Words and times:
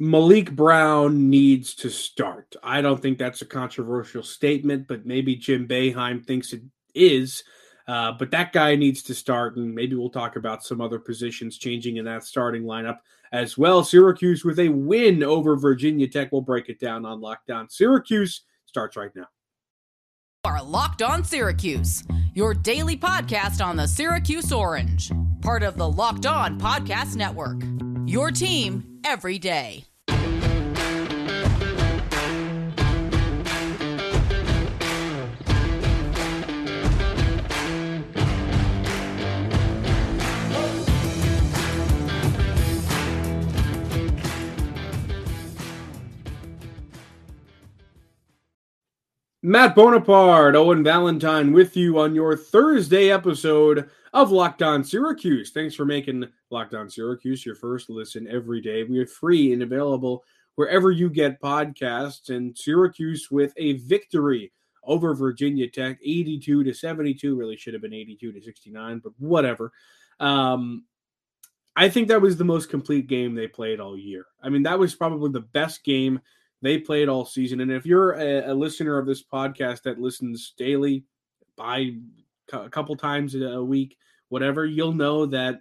Maliq 0.00 0.54
Brown 0.54 1.28
needs 1.28 1.74
to 1.76 1.90
start. 1.90 2.54
I 2.62 2.80
don't 2.80 3.02
think 3.02 3.18
that's 3.18 3.42
a 3.42 3.46
controversial 3.46 4.22
statement, 4.22 4.86
but 4.86 5.06
maybe 5.06 5.34
Jim 5.34 5.66
Boeheim 5.66 6.24
thinks 6.24 6.52
it 6.52 6.62
is. 6.94 7.42
Uh, 7.88 8.12
but 8.12 8.30
that 8.30 8.52
guy 8.52 8.76
needs 8.76 9.02
to 9.02 9.14
start, 9.14 9.56
and 9.56 9.74
maybe 9.74 9.96
we'll 9.96 10.10
talk 10.10 10.36
about 10.36 10.62
some 10.62 10.80
other 10.80 10.98
positions 10.98 11.58
changing 11.58 11.96
in 11.96 12.04
that 12.04 12.22
starting 12.22 12.62
lineup 12.62 12.98
as 13.32 13.58
well. 13.58 13.82
Syracuse 13.82 14.44
with 14.44 14.58
a 14.58 14.68
win 14.68 15.22
over 15.22 15.56
Virginia 15.56 16.06
Tech. 16.06 16.30
We'll 16.30 16.42
break 16.42 16.68
it 16.68 16.78
down 16.78 17.04
on 17.04 17.20
Locked 17.20 17.50
On. 17.50 17.68
Syracuse 17.68 18.42
starts 18.66 18.96
right 18.96 19.10
now. 19.16 19.26
Are 20.44 20.62
Locked 20.62 21.02
On 21.02 21.24
Syracuse, 21.24 22.04
your 22.34 22.54
daily 22.54 22.96
podcast 22.96 23.64
on 23.64 23.76
the 23.76 23.88
Syracuse 23.88 24.52
Orange, 24.52 25.10
part 25.40 25.62
of 25.62 25.76
the 25.76 25.88
Locked 25.88 26.26
On 26.26 26.60
Podcast 26.60 27.16
Network. 27.16 27.62
Your 28.06 28.30
team 28.30 29.00
every 29.04 29.38
day. 29.38 29.87
Matt 49.48 49.74
Bonaparte, 49.74 50.54
Owen 50.56 50.84
Valentine 50.84 51.54
with 51.54 51.74
you 51.74 51.98
on 51.98 52.14
your 52.14 52.36
Thursday 52.36 53.10
episode 53.10 53.88
of 54.12 54.30
Locked 54.30 54.62
On 54.62 54.84
Syracuse. 54.84 55.52
Thanks 55.52 55.74
for 55.74 55.86
making 55.86 56.26
Locked 56.50 56.74
On 56.74 56.90
Syracuse 56.90 57.46
your 57.46 57.54
first 57.54 57.88
listen 57.88 58.28
every 58.28 58.60
day. 58.60 58.84
We 58.84 58.98
are 58.98 59.06
free 59.06 59.54
and 59.54 59.62
available 59.62 60.22
wherever 60.56 60.90
you 60.90 61.08
get 61.08 61.40
podcasts. 61.40 62.28
And 62.28 62.54
Syracuse 62.58 63.30
with 63.30 63.54
a 63.56 63.78
victory 63.78 64.52
over 64.84 65.14
Virginia 65.14 65.66
Tech, 65.66 65.98
82 66.04 66.64
to 66.64 66.74
72. 66.74 67.34
Really 67.34 67.56
should 67.56 67.72
have 67.72 67.80
been 67.80 67.94
82 67.94 68.32
to 68.32 68.42
69, 68.42 69.00
but 69.02 69.14
whatever. 69.18 69.72
Um, 70.20 70.84
I 71.74 71.88
think 71.88 72.08
that 72.08 72.20
was 72.20 72.36
the 72.36 72.44
most 72.44 72.68
complete 72.68 73.06
game 73.06 73.34
they 73.34 73.48
played 73.48 73.80
all 73.80 73.96
year. 73.96 74.26
I 74.42 74.50
mean, 74.50 74.64
that 74.64 74.78
was 74.78 74.94
probably 74.94 75.30
the 75.30 75.40
best 75.40 75.84
game 75.84 76.20
they 76.62 76.78
played 76.78 77.08
all 77.08 77.24
season. 77.24 77.60
And 77.60 77.70
if 77.70 77.86
you're 77.86 78.12
a, 78.12 78.52
a 78.52 78.54
listener 78.54 78.98
of 78.98 79.06
this 79.06 79.22
podcast 79.22 79.82
that 79.82 80.00
listens 80.00 80.54
daily, 80.56 81.04
by 81.56 81.90
a 82.52 82.70
couple 82.70 82.96
times 82.96 83.34
a 83.34 83.62
week, 83.62 83.96
whatever, 84.28 84.64
you'll 84.64 84.94
know 84.94 85.26
that 85.26 85.60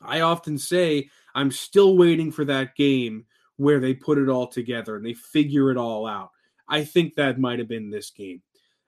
I 0.00 0.20
often 0.20 0.56
say 0.56 1.10
I'm 1.34 1.50
still 1.50 1.96
waiting 1.96 2.32
for 2.32 2.44
that 2.46 2.74
game 2.76 3.26
where 3.56 3.80
they 3.80 3.94
put 3.94 4.18
it 4.18 4.28
all 4.28 4.46
together 4.46 4.96
and 4.96 5.04
they 5.04 5.14
figure 5.14 5.70
it 5.70 5.76
all 5.76 6.06
out. 6.06 6.30
I 6.68 6.84
think 6.84 7.14
that 7.14 7.38
might 7.38 7.58
have 7.58 7.68
been 7.68 7.90
this 7.90 8.10
game. 8.10 8.42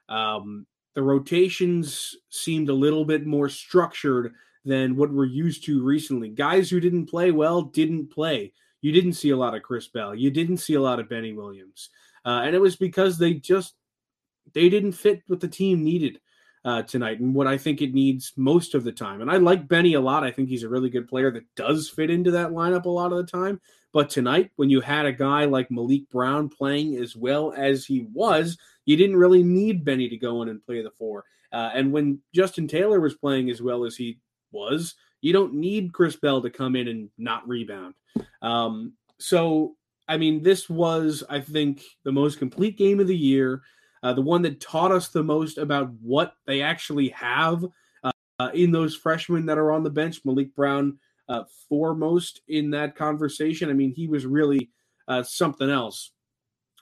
Um, 0.08 0.66
the 0.94 1.02
rotations 1.02 2.16
seemed 2.30 2.68
a 2.68 2.74
little 2.74 3.04
bit 3.04 3.26
more 3.26 3.48
structured 3.48 4.32
than 4.64 4.96
what 4.96 5.12
we're 5.12 5.24
used 5.26 5.64
to 5.64 5.82
recently. 5.82 6.30
Guys 6.30 6.70
who 6.70 6.80
didn't 6.80 7.06
play 7.06 7.30
well 7.30 7.62
didn't 7.62 8.10
play. 8.10 8.52
You 8.84 8.92
didn't 8.92 9.14
see 9.14 9.30
a 9.30 9.36
lot 9.36 9.54
of 9.54 9.62
Chris 9.62 9.88
Bell. 9.88 10.14
You 10.14 10.30
didn't 10.30 10.58
see 10.58 10.74
a 10.74 10.80
lot 10.80 11.00
of 11.00 11.08
Benny 11.08 11.32
Williams, 11.32 11.88
uh, 12.26 12.42
and 12.44 12.54
it 12.54 12.60
was 12.60 12.76
because 12.76 13.16
they 13.16 13.32
just 13.32 13.76
they 14.52 14.68
didn't 14.68 14.92
fit 14.92 15.22
what 15.26 15.40
the 15.40 15.48
team 15.48 15.82
needed 15.82 16.20
uh, 16.66 16.82
tonight 16.82 17.18
and 17.18 17.34
what 17.34 17.46
I 17.46 17.56
think 17.56 17.80
it 17.80 17.94
needs 17.94 18.34
most 18.36 18.74
of 18.74 18.84
the 18.84 18.92
time. 18.92 19.22
And 19.22 19.30
I 19.30 19.38
like 19.38 19.68
Benny 19.68 19.94
a 19.94 20.02
lot. 20.02 20.22
I 20.22 20.30
think 20.30 20.50
he's 20.50 20.64
a 20.64 20.68
really 20.68 20.90
good 20.90 21.08
player 21.08 21.30
that 21.30 21.46
does 21.56 21.88
fit 21.88 22.10
into 22.10 22.30
that 22.32 22.50
lineup 22.50 22.84
a 22.84 22.90
lot 22.90 23.10
of 23.10 23.16
the 23.16 23.24
time. 23.24 23.58
But 23.94 24.10
tonight, 24.10 24.50
when 24.56 24.68
you 24.68 24.82
had 24.82 25.06
a 25.06 25.12
guy 25.12 25.46
like 25.46 25.70
Maliq 25.70 26.10
Brown 26.10 26.50
playing 26.50 26.96
as 26.96 27.16
well 27.16 27.54
as 27.56 27.86
he 27.86 28.06
was, 28.12 28.58
you 28.84 28.98
didn't 28.98 29.16
really 29.16 29.42
need 29.42 29.82
Benny 29.86 30.10
to 30.10 30.16
go 30.18 30.42
in 30.42 30.50
and 30.50 30.62
play 30.62 30.82
the 30.82 30.90
four. 30.98 31.24
Uh, 31.50 31.70
and 31.72 31.90
when 31.90 32.20
Justin 32.34 32.68
Taylor 32.68 33.00
was 33.00 33.14
playing 33.14 33.48
as 33.48 33.62
well 33.62 33.86
as 33.86 33.96
he 33.96 34.18
was, 34.52 34.94
you 35.22 35.32
don't 35.32 35.54
need 35.54 35.94
Chris 35.94 36.16
Bell 36.16 36.42
to 36.42 36.50
come 36.50 36.76
in 36.76 36.88
and 36.88 37.08
not 37.16 37.48
rebound. 37.48 37.94
Um, 38.42 38.94
so, 39.18 39.76
I 40.08 40.16
mean, 40.16 40.42
this 40.42 40.68
was, 40.68 41.24
I 41.28 41.40
think, 41.40 41.82
the 42.04 42.12
most 42.12 42.38
complete 42.38 42.76
game 42.76 43.00
of 43.00 43.06
the 43.06 43.16
year, 43.16 43.62
uh, 44.02 44.12
the 44.12 44.22
one 44.22 44.42
that 44.42 44.60
taught 44.60 44.92
us 44.92 45.08
the 45.08 45.22
most 45.22 45.58
about 45.58 45.90
what 46.02 46.34
they 46.46 46.60
actually 46.60 47.08
have 47.10 47.64
uh, 48.38 48.50
in 48.52 48.72
those 48.72 48.96
freshmen 48.96 49.46
that 49.46 49.58
are 49.58 49.72
on 49.72 49.82
the 49.82 49.90
bench. 49.90 50.22
Maliq 50.24 50.54
Brown, 50.54 50.98
uh, 51.28 51.44
foremost 51.68 52.40
in 52.48 52.70
that 52.70 52.96
conversation. 52.96 53.70
I 53.70 53.72
mean, 53.72 53.92
he 53.92 54.08
was 54.08 54.26
really 54.26 54.70
uh, 55.08 55.22
something 55.22 55.70
else 55.70 56.12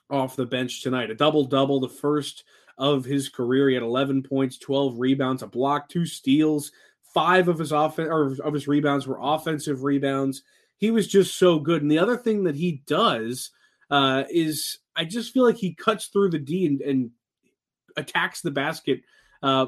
off 0.09 0.35
the 0.35 0.45
bench 0.45 0.81
tonight. 0.81 1.11
A 1.11 1.15
double 1.15 1.45
double, 1.45 1.79
the 1.79 1.89
first 1.89 2.43
of 2.77 3.05
his 3.05 3.29
career. 3.29 3.69
He 3.69 3.75
had 3.75 3.83
11 3.83 4.23
points, 4.23 4.57
12 4.57 4.99
rebounds, 4.99 5.43
a 5.43 5.47
block, 5.47 5.89
two 5.89 6.05
steals. 6.05 6.71
Five 7.13 7.47
of 7.47 7.59
his 7.59 7.71
offense 7.71 8.09
or 8.09 8.35
of 8.43 8.53
his 8.53 8.67
rebounds 8.67 9.05
were 9.05 9.19
offensive 9.21 9.83
rebounds. 9.83 10.43
He 10.77 10.91
was 10.91 11.07
just 11.07 11.37
so 11.37 11.59
good. 11.59 11.81
And 11.81 11.91
the 11.91 11.99
other 11.99 12.17
thing 12.17 12.43
that 12.43 12.55
he 12.55 12.83
does 12.85 13.51
uh, 13.89 14.23
is 14.29 14.79
I 14.95 15.05
just 15.05 15.33
feel 15.33 15.43
like 15.43 15.57
he 15.57 15.73
cuts 15.73 16.07
through 16.07 16.31
the 16.31 16.39
D 16.39 16.65
and, 16.65 16.81
and 16.81 17.11
attacks 17.95 18.41
the 18.41 18.51
basket 18.51 19.01
uh, 19.41 19.67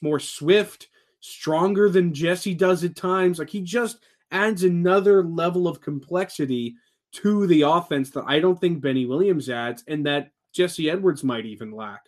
more 0.00 0.20
swift, 0.20 0.88
stronger 1.20 1.88
than 1.88 2.14
Jesse 2.14 2.54
does 2.54 2.84
at 2.84 2.96
times. 2.96 3.38
Like 3.38 3.50
he 3.50 3.60
just 3.60 3.98
adds 4.30 4.64
another 4.64 5.24
level 5.24 5.68
of 5.68 5.80
complexity 5.80 6.74
to 7.12 7.46
the 7.46 7.62
offense 7.62 8.10
that 8.10 8.24
I 8.26 8.40
don't 8.40 8.58
think 8.58 8.80
Benny 8.80 9.06
Williams 9.06 9.50
adds, 9.50 9.84
and 9.86 10.06
that 10.06 10.30
Jesse 10.52 10.90
Edwards 10.90 11.22
might 11.22 11.44
even 11.44 11.70
lack. 11.70 12.06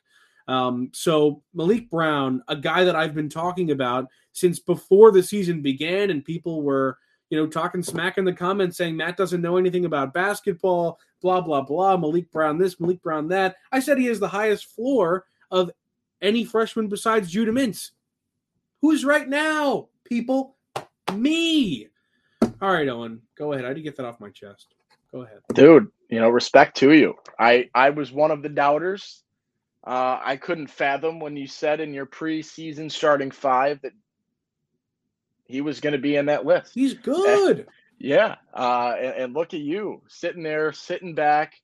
Um, 0.49 0.91
so 0.93 1.43
Maliq 1.57 1.91
Brown, 1.91 2.43
a 2.49 2.57
guy 2.57 2.85
that 2.85 2.97
I've 2.97 3.15
been 3.15 3.29
talking 3.29 3.71
about 3.71 4.09
since 4.33 4.59
before 4.59 5.11
the 5.11 5.23
season 5.23 5.63
began, 5.63 6.11
and 6.11 6.25
people 6.25 6.63
were, 6.63 6.99
you 7.35 7.41
know, 7.41 7.49
talking 7.49 7.83
smack 7.83 8.17
in 8.17 8.25
the 8.25 8.33
comments 8.33 8.77
saying 8.77 8.97
Matt 8.97 9.17
doesn't 9.17 9.43
know 9.43 9.57
anything 9.57 9.87
about 9.87 10.15
basketball, 10.15 11.01
blah 11.21 11.41
blah 11.41 11.63
blah. 11.63 11.97
Maliq 11.97 12.31
Brown 12.31 12.59
this, 12.59 12.77
Maliq 12.77 13.03
Brown 13.03 13.27
that. 13.27 13.57
I 13.73 13.81
said 13.81 13.99
he 13.99 14.07
has 14.07 14.21
the 14.21 14.29
highest 14.29 14.67
floor 14.67 15.25
of 15.51 15.73
any 16.23 16.45
freshman 16.45 16.87
besides 16.87 17.29
Judah 17.29 17.51
Mintz. 17.51 17.91
Who's 18.83 19.05
right 19.05 19.29
now, 19.29 19.89
people? 20.05 20.55
Me. 21.13 21.89
All 22.63 22.73
right, 22.73 22.89
Owen, 22.89 23.21
go 23.37 23.53
ahead. 23.53 23.65
I 23.65 23.69
had 23.69 23.77
to 23.79 23.83
get 23.83 23.97
that 23.97 24.07
off 24.07 24.21
my 24.21 24.31
chest. 24.31 24.77
Go 25.11 25.23
ahead, 25.23 25.41
dude. 25.55 25.89
You 26.09 26.21
know, 26.21 26.29
respect 26.29 26.77
to 26.77 26.93
you. 26.93 27.15
I 27.37 27.69
I 27.75 27.91
was 27.91 28.13
one 28.13 28.31
of 28.31 28.45
the 28.45 28.49
doubters 28.49 29.25
uh, 29.87 30.21
I 30.25 30.37
couldn't 30.37 30.69
fathom 30.69 31.19
when 31.19 31.37
you 31.37 31.49
said 31.49 31.81
in 31.81 31.93
your 31.93 32.07
preseason 32.07 32.91
starting 32.91 33.33
five 33.33 33.83
that 33.83 33.93
he 35.55 35.61
was 35.61 35.79
going 35.79 35.93
to 35.93 36.01
be 36.01 36.17
in 36.17 36.27
that 36.27 36.45
list. 36.45 36.73
He's 36.75 36.95
good. 36.95 37.59
And, 37.59 37.67
yeah. 38.01 38.35
Uh, 38.53 38.95
and, 38.99 39.15
and, 39.15 39.35
look 39.35 39.55
at 39.55 39.61
you 39.61 40.03
sitting 40.09 40.43
there, 40.43 40.73
sitting 40.73 41.15
back, 41.15 41.55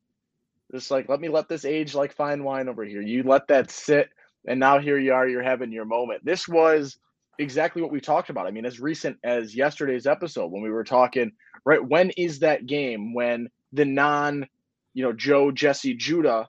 just 0.70 0.92
like, 0.92 1.08
let 1.08 1.20
me 1.20 1.28
let 1.28 1.48
this 1.48 1.64
age 1.64 1.92
like 1.92 2.14
fine 2.14 2.44
wine 2.44 2.68
over 2.68 2.84
here. 2.84 3.02
You 3.02 3.24
let 3.24 3.48
that 3.48 3.68
sit. 3.68 4.10
And 4.46 4.60
now 4.60 4.78
here 4.78 4.96
you 4.96 5.12
are, 5.12 5.26
you're 5.26 5.42
having 5.42 5.72
your 5.72 5.86
moment. 5.86 6.24
This 6.24 6.46
was 6.46 6.98
exactly 7.40 7.82
what 7.82 7.90
we 7.90 8.00
talked 8.00 8.30
about. 8.30 8.46
I 8.46 8.52
mean, 8.52 8.64
as 8.64 8.78
recent 8.78 9.18
as 9.24 9.56
yesterday's 9.56 10.06
episode 10.06 10.52
when 10.52 10.62
we 10.62 10.70
were 10.70 10.84
talking, 10.84 11.32
right? 11.64 11.84
When 11.84 12.10
is 12.10 12.38
that 12.38 12.66
game 12.66 13.12
when 13.12 13.50
the 13.72 13.84
non, 13.84 14.46
you 14.94 15.02
know, 15.02 15.12
Joe, 15.12 15.50
Jesse, 15.50 15.94
Judah 15.94 16.48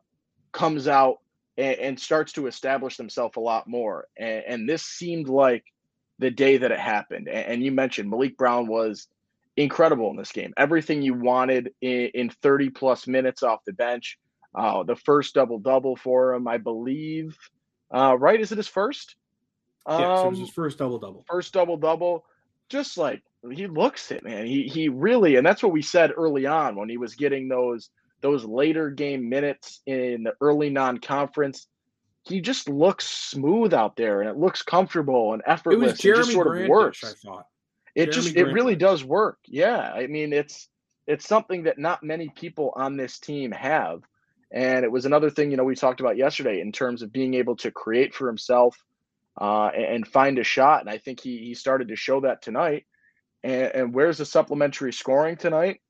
comes 0.52 0.88
out 0.88 1.18
and, 1.58 2.00
starts 2.00 2.34
to 2.34 2.46
establish 2.46 2.98
themselves 2.98 3.36
a 3.36 3.42
lot 3.42 3.68
more. 3.68 4.08
And, 4.16 4.44
and, 4.48 4.70
this 4.70 4.84
seemed 4.84 5.28
like 5.28 5.66
the 6.22 6.32
day 6.32 6.58
that 6.58 6.72
it 6.72 6.80
happened. 6.80 7.28
And, 7.28 7.48
and, 7.48 7.64
you 7.64 7.72
mentioned 7.72 8.12
Maliq 8.12 8.38
Brown 8.38 8.68
was 8.68 9.08
incredible 9.58 10.12
in 10.12 10.16
this 10.16 10.32
game. 10.32 10.54
Everything 10.56 11.02
you 11.02 11.16
wanted 11.16 11.74
in, 11.82 12.12
in 12.14 12.30
30 12.30 12.70
plus 12.70 13.08
minutes 13.08 13.44
off 13.44 13.66
the 13.66 13.74
bench. 13.74 14.18
Uh, 14.54 14.84
the 14.84 14.96
first 14.96 15.34
double 15.34 15.60
double 15.60 15.96
for 15.96 16.34
him, 16.34 16.48
I 16.48 16.58
believe. 16.58 17.38
Uh, 17.94 18.16
right? 18.18 18.40
Is 18.40 18.52
it 18.52 18.58
his 18.58 18.68
first? 18.68 19.16
Um, 19.86 20.02
yeah, 20.02 20.16
so 20.18 20.28
it 20.28 20.30
was 20.30 20.40
his 20.40 20.50
um, 20.50 20.54
first 20.54 20.78
double 20.78 21.00
double. 21.00 21.26
First 21.28 21.54
double 21.54 21.78
double. 21.78 22.26
Just 22.70 22.98
like 22.98 23.24
he 23.50 23.68
looks 23.68 24.12
it, 24.12 24.24
man. 24.24 24.46
He 24.46 24.64
he 24.64 24.90
really, 24.90 25.38
and 25.38 25.46
that's 25.46 25.64
what 25.64 25.72
we 25.72 25.82
said 25.82 26.12
early 26.16 26.46
on 26.46 26.76
when 26.76 26.88
he 26.88 26.98
was 26.98 27.16
getting 27.16 27.48
those 27.48 27.90
those 28.22 28.46
later 28.46 28.92
game 28.92 29.28
minutes 29.28 29.82
in 29.88 30.24
the 30.24 30.34
early 30.42 30.70
non-conference, 30.70 31.68
he 32.24 32.42
just 32.42 32.70
looks 32.70 33.08
smooth 33.08 33.74
out 33.74 33.96
there 33.96 34.22
and 34.22 34.30
it 34.30 34.38
looks 34.38 34.62
comfortable 34.62 35.34
and 35.34 35.42
effortless. 35.46 35.84
It, 35.84 35.92
was 35.92 36.00
Jeremy 36.00 36.20
it 36.20 36.24
just 36.24 36.32
sort 36.34 36.48
Brandish, 36.48 36.66
of 36.66 36.70
works. 36.70 37.04
I 37.04 37.28
thought. 37.28 37.48
It 37.96 38.06
Jeremy 38.12 38.22
just 38.22 38.36
it 38.36 38.46
really 38.46 38.76
does 38.76 39.04
work. 39.04 39.40
Yeah. 39.46 39.92
I 39.94 40.08
mean 40.08 40.34
it's 40.34 40.68
it's 41.08 41.28
something 41.28 41.64
that 41.64 41.80
not 41.80 42.04
many 42.04 42.30
people 42.30 42.74
on 42.76 42.96
this 42.96 43.20
team 43.20 43.52
have. 43.52 44.04
And 44.52 44.84
it 44.84 44.92
was 44.92 45.06
another 45.06 45.30
thing, 45.30 45.50
you 45.50 45.58
know, 45.58 45.64
we 45.64 45.76
talked 45.76 46.02
about 46.02 46.18
yesterday 46.18 46.60
in 46.60 46.72
terms 46.72 47.02
of 47.02 47.12
being 47.12 47.34
able 47.36 47.56
to 47.58 47.72
create 47.72 48.14
for 48.14 48.28
himself 48.28 48.78
uh, 49.40 49.68
and, 49.74 49.86
and, 49.86 50.08
find 50.08 50.38
a 50.40 50.44
shot. 50.44 50.82
And 50.82 50.90
I 50.90 50.98
think 50.98 51.22
he 51.22 51.38
he 51.38 51.54
started 51.54 51.88
to 51.88 51.96
show 51.96 52.22
that 52.22 52.42
tonight. 52.42 52.86
And, 53.44 53.72
and 53.74 53.94
where's 53.94 54.18
the 54.18 54.26
supplementary 54.26 54.92
scoring 54.92 55.38
tonight? 55.38 55.82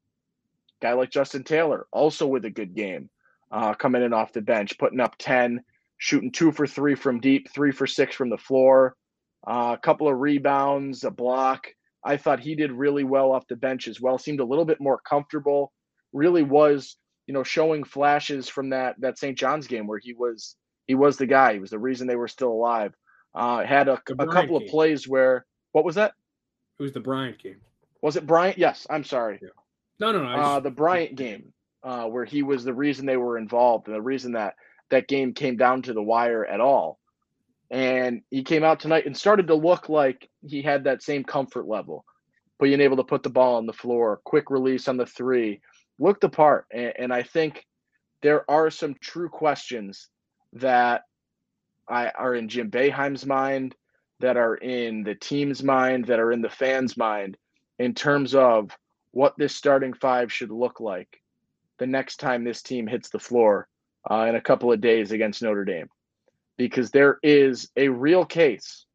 Guy 0.79 0.93
like 0.93 1.09
Justin 1.09 1.43
Taylor, 1.43 1.87
also 1.91 2.27
with 2.27 2.45
a 2.45 2.49
good 2.51 2.75
game, 2.75 3.09
uh, 3.51 3.73
coming 3.73 4.03
in 4.03 4.13
off 4.13 4.33
the 4.33 4.41
bench, 4.41 4.77
putting 4.77 4.99
up 4.99 5.15
10, 5.17 5.63
shooting 6.01 6.31
two 6.31 6.51
for 6.51 6.65
three 6.65 6.95
from 6.95 7.19
deep, 7.19 7.47
three 7.53 7.71
for 7.71 7.85
six 7.85 8.15
from 8.15 8.31
the 8.31 8.37
floor, 8.37 8.95
uh, 9.47 9.75
a 9.77 9.81
couple 9.81 10.07
of 10.07 10.17
rebounds, 10.17 11.03
a 11.03 11.11
block. 11.11 11.67
I 12.03 12.17
thought 12.17 12.39
he 12.39 12.55
did 12.55 12.71
really 12.71 13.03
well 13.03 13.31
off 13.31 13.45
the 13.47 13.55
bench 13.55 13.87
as 13.87 14.01
well. 14.01 14.17
Seemed 14.17 14.39
a 14.39 14.45
little 14.45 14.65
bit 14.65 14.81
more 14.81 14.99
comfortable. 15.07 15.71
Really 16.11 16.41
was, 16.41 16.97
you 17.27 17.35
know, 17.35 17.43
showing 17.43 17.83
flashes 17.83 18.49
from 18.49 18.71
that 18.71 18.95
that 19.01 19.19
St. 19.19 19.37
John's 19.37 19.67
game 19.67 19.85
where 19.85 19.99
he 19.99 20.13
was 20.13 20.55
he 20.87 20.95
was 20.95 21.17
the 21.17 21.27
guy. 21.27 21.53
He 21.53 21.59
was 21.59 21.69
the 21.69 21.77
reason 21.77 22.07
they 22.07 22.15
were 22.15 22.27
still 22.27 22.51
alive. 22.51 22.95
Uh, 23.35 23.63
had 23.63 23.87
a, 23.87 23.93
a 23.93 24.25
couple 24.25 24.57
game. 24.57 24.67
of 24.67 24.71
plays 24.71 25.07
where 25.07 25.45
what 25.71 25.85
was 25.85 25.95
that? 25.95 26.13
It 26.79 26.83
was 26.83 26.93
the 26.93 26.99
Bryant 26.99 27.37
game. 27.37 27.61
Was 28.01 28.15
it 28.15 28.25
Bryant? 28.25 28.57
Yes. 28.57 28.87
I'm 28.89 29.03
sorry. 29.03 29.37
Yeah. 29.39 29.49
No, 29.99 30.11
no, 30.11 30.23
no. 30.23 30.29
Uh, 30.29 30.59
the 30.59 30.71
Bryant 30.71 31.15
game, 31.15 31.53
uh, 31.83 32.05
where 32.05 32.25
he 32.25 32.41
was 32.41 32.63
the 32.63 32.73
reason 32.73 33.05
they 33.05 33.17
were 33.17 33.37
involved 33.37 33.85
and 33.85 33.95
the 33.95 34.01
reason 34.01 34.31
that 34.31 34.55
that 34.91 35.07
game 35.07 35.33
came 35.33 35.57
down 35.57 35.81
to 35.81 35.93
the 35.93 36.03
wire 36.03 36.45
at 36.45 36.61
all. 36.61 36.99
And 37.71 38.21
he 38.29 38.43
came 38.43 38.63
out 38.63 38.79
tonight 38.79 39.05
and 39.05 39.17
started 39.17 39.47
to 39.47 39.55
look 39.55 39.89
like 39.89 40.29
he 40.45 40.61
had 40.61 40.83
that 40.83 41.01
same 41.01 41.23
comfort 41.23 41.67
level, 41.67 42.05
being 42.59 42.81
able 42.81 42.97
to 42.97 43.03
put 43.03 43.23
the 43.23 43.29
ball 43.29 43.55
on 43.55 43.65
the 43.65 43.73
floor, 43.73 44.21
quick 44.25 44.49
release 44.51 44.87
on 44.87 44.97
the 44.97 45.05
three, 45.05 45.61
looked 45.97 46.23
apart. 46.23 46.65
And, 46.71 46.93
and 46.99 47.13
I 47.13 47.23
think 47.23 47.65
there 48.21 48.49
are 48.51 48.69
some 48.69 48.95
true 49.01 49.29
questions 49.29 50.09
that 50.53 51.03
I, 51.87 52.09
are 52.09 52.35
in 52.35 52.49
Jim 52.49 52.69
Boeheim's 52.69 53.25
mind, 53.25 53.73
that 54.19 54.37
are 54.37 54.55
in 54.55 55.03
the 55.03 55.15
team's 55.15 55.63
mind, 55.63 56.05
that 56.05 56.19
are 56.19 56.31
in 56.31 56.41
the 56.41 56.49
fans' 56.49 56.95
mind 56.95 57.37
in 57.79 57.95
terms 57.95 58.35
of 58.35 58.69
what 59.11 59.33
this 59.37 59.55
starting 59.55 59.93
five 59.93 60.31
should 60.31 60.51
look 60.51 60.79
like 60.79 61.21
the 61.79 61.87
next 61.87 62.17
time 62.17 62.43
this 62.43 62.61
team 62.61 62.85
hits 62.85 63.09
the 63.09 63.19
floor 63.19 63.67
uh, 64.09 64.25
in 64.27 64.35
a 64.35 64.41
couple 64.41 64.71
of 64.71 64.81
days 64.81 65.11
against 65.11 65.41
Notre 65.41 65.65
Dame. 65.65 65.89
Because 66.57 66.91
there 66.91 67.17
is 67.23 67.69
a 67.75 67.87
real 67.87 68.25
case 68.25 68.85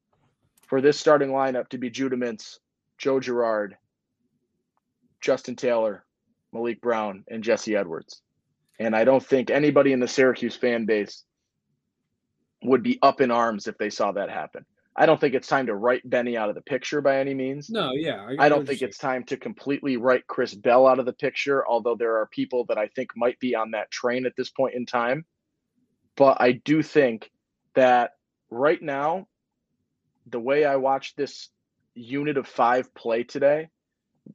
for 0.66 0.80
this 0.80 0.98
starting 0.98 1.30
lineup 1.30 1.68
to 1.68 1.78
be 1.78 1.90
Judah 1.90 2.16
Mintz, 2.16 2.58
Joe 2.98 3.20
Girard, 3.20 3.76
Justin 5.20 5.56
Taylor, 5.56 6.04
Maliq 6.54 6.80
Brown, 6.80 7.24
and 7.28 7.42
Jesse 7.42 7.76
Edwards. 7.76 8.22
And 8.78 8.94
I 8.94 9.04
don't 9.04 9.24
think 9.24 9.50
anybody 9.50 9.92
in 9.92 10.00
the 10.00 10.08
Syracuse 10.08 10.56
fan 10.56 10.84
base 10.84 11.24
would 12.62 12.82
be 12.82 12.98
up 13.02 13.20
in 13.20 13.30
arms 13.30 13.66
if 13.66 13.78
they 13.78 13.90
saw 13.90 14.12
that 14.12 14.30
happen. 14.30 14.64
I 14.98 15.04
don't 15.04 15.20
think 15.20 15.34
it's 15.34 15.48
time 15.48 15.66
to 15.66 15.74
write 15.74 16.08
Benny 16.08 16.38
out 16.38 16.48
of 16.48 16.54
the 16.54 16.62
picture 16.62 17.02
by 17.02 17.18
any 17.18 17.34
means. 17.34 17.68
No, 17.68 17.92
yeah. 17.92 18.26
I, 18.38 18.46
I 18.46 18.48
don't 18.48 18.66
think 18.66 18.80
it's 18.80 18.96
time 18.96 19.24
to 19.24 19.36
completely 19.36 19.98
write 19.98 20.26
Chris 20.26 20.54
Bell 20.54 20.86
out 20.86 20.98
of 20.98 21.04
the 21.04 21.12
picture, 21.12 21.66
although 21.66 21.96
there 21.96 22.16
are 22.16 22.26
people 22.28 22.64
that 22.68 22.78
I 22.78 22.88
think 22.88 23.10
might 23.14 23.38
be 23.38 23.54
on 23.54 23.72
that 23.72 23.90
train 23.90 24.24
at 24.24 24.32
this 24.36 24.50
point 24.50 24.74
in 24.74 24.86
time. 24.86 25.26
But 26.16 26.38
I 26.40 26.52
do 26.52 26.82
think 26.82 27.30
that 27.74 28.12
right 28.50 28.80
now, 28.80 29.28
the 30.28 30.40
way 30.40 30.64
I 30.64 30.76
watched 30.76 31.16
this 31.16 31.50
unit 31.94 32.38
of 32.38 32.48
five 32.48 32.94
play 32.94 33.22
today 33.22 33.68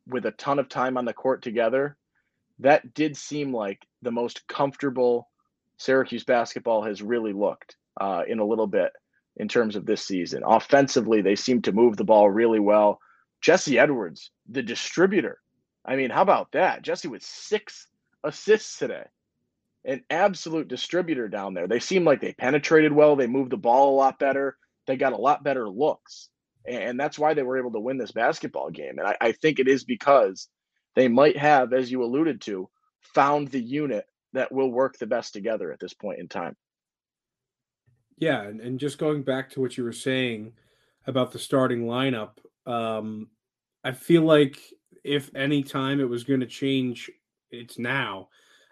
with 0.07 0.27
a 0.27 0.31
ton 0.31 0.59
of 0.59 0.69
time 0.69 0.95
on 0.95 1.05
the 1.05 1.13
court 1.13 1.41
together, 1.41 1.97
that 2.59 2.93
did 2.93 3.17
seem 3.17 3.51
like 3.51 3.85
the 4.03 4.11
most 4.11 4.47
comfortable 4.47 5.27
Syracuse 5.77 6.23
basketball 6.23 6.83
has 6.83 7.01
really 7.01 7.33
looked 7.33 7.77
uh, 7.99 8.21
in 8.27 8.37
a 8.37 8.45
little 8.45 8.67
bit 8.67 8.91
in 9.37 9.47
terms 9.47 9.75
of 9.75 9.85
this 9.85 10.03
season. 10.05 10.43
Offensively, 10.45 11.21
they 11.21 11.35
seem 11.35 11.61
to 11.63 11.71
move 11.71 11.97
the 11.97 12.03
ball 12.03 12.29
really 12.29 12.59
well. 12.59 12.99
Jesse 13.41 13.79
Edwards, 13.79 14.31
the 14.49 14.61
distributor. 14.61 15.39
I 15.85 15.95
mean, 15.95 16.09
how 16.09 16.21
about 16.21 16.51
that? 16.51 16.83
Jesse 16.83 17.07
with 17.07 17.23
six 17.23 17.87
assists 18.23 18.77
today. 18.77 19.05
An 19.83 20.03
absolute 20.11 20.67
distributor 20.67 21.27
down 21.27 21.55
there. 21.55 21.67
They 21.67 21.79
seem 21.79 22.05
like 22.05 22.21
they 22.21 22.33
penetrated 22.33 22.93
well. 22.93 23.15
They 23.15 23.25
moved 23.25 23.51
the 23.51 23.57
ball 23.57 23.95
a 23.95 23.97
lot 23.97 24.19
better. 24.19 24.57
They 24.85 24.95
got 24.95 25.13
a 25.13 25.17
lot 25.17 25.43
better 25.43 25.67
looks. 25.67 26.29
And 26.67 26.99
that's 26.99 27.17
why 27.17 27.33
they 27.33 27.41
were 27.41 27.57
able 27.57 27.71
to 27.71 27.79
win 27.79 27.97
this 27.97 28.11
basketball 28.11 28.69
game. 28.69 28.99
And 28.99 29.07
I, 29.07 29.17
I 29.19 29.31
think 29.31 29.57
it 29.57 29.67
is 29.67 29.83
because 29.83 30.47
they 30.95 31.07
might 31.07 31.37
have, 31.37 31.73
as 31.73 31.91
you 31.91 32.03
alluded 32.03 32.41
to, 32.41 32.69
found 33.01 33.47
the 33.47 33.59
unit 33.59 34.05
that 34.33 34.51
will 34.51 34.71
work 34.71 34.97
the 34.97 35.07
best 35.07 35.33
together 35.33 35.71
at 35.71 35.79
this 35.79 35.93
point 35.93 36.19
in 36.19 36.27
time. 36.27 36.55
Yeah, 38.21 38.43
and, 38.43 38.61
and 38.61 38.79
just 38.79 38.99
going 38.99 39.23
back 39.23 39.49
to 39.49 39.61
what 39.61 39.77
you 39.77 39.83
were 39.83 39.91
saying 39.91 40.53
about 41.07 41.31
the 41.31 41.39
starting 41.39 41.85
lineup, 41.85 42.33
um, 42.67 43.29
I 43.83 43.91
feel 43.93 44.21
like 44.21 44.59
if 45.03 45.31
any 45.35 45.63
time 45.63 45.99
it 45.99 46.07
was 46.07 46.23
going 46.23 46.39
to 46.39 46.45
change, 46.45 47.09
it's 47.49 47.79
now 47.79 48.29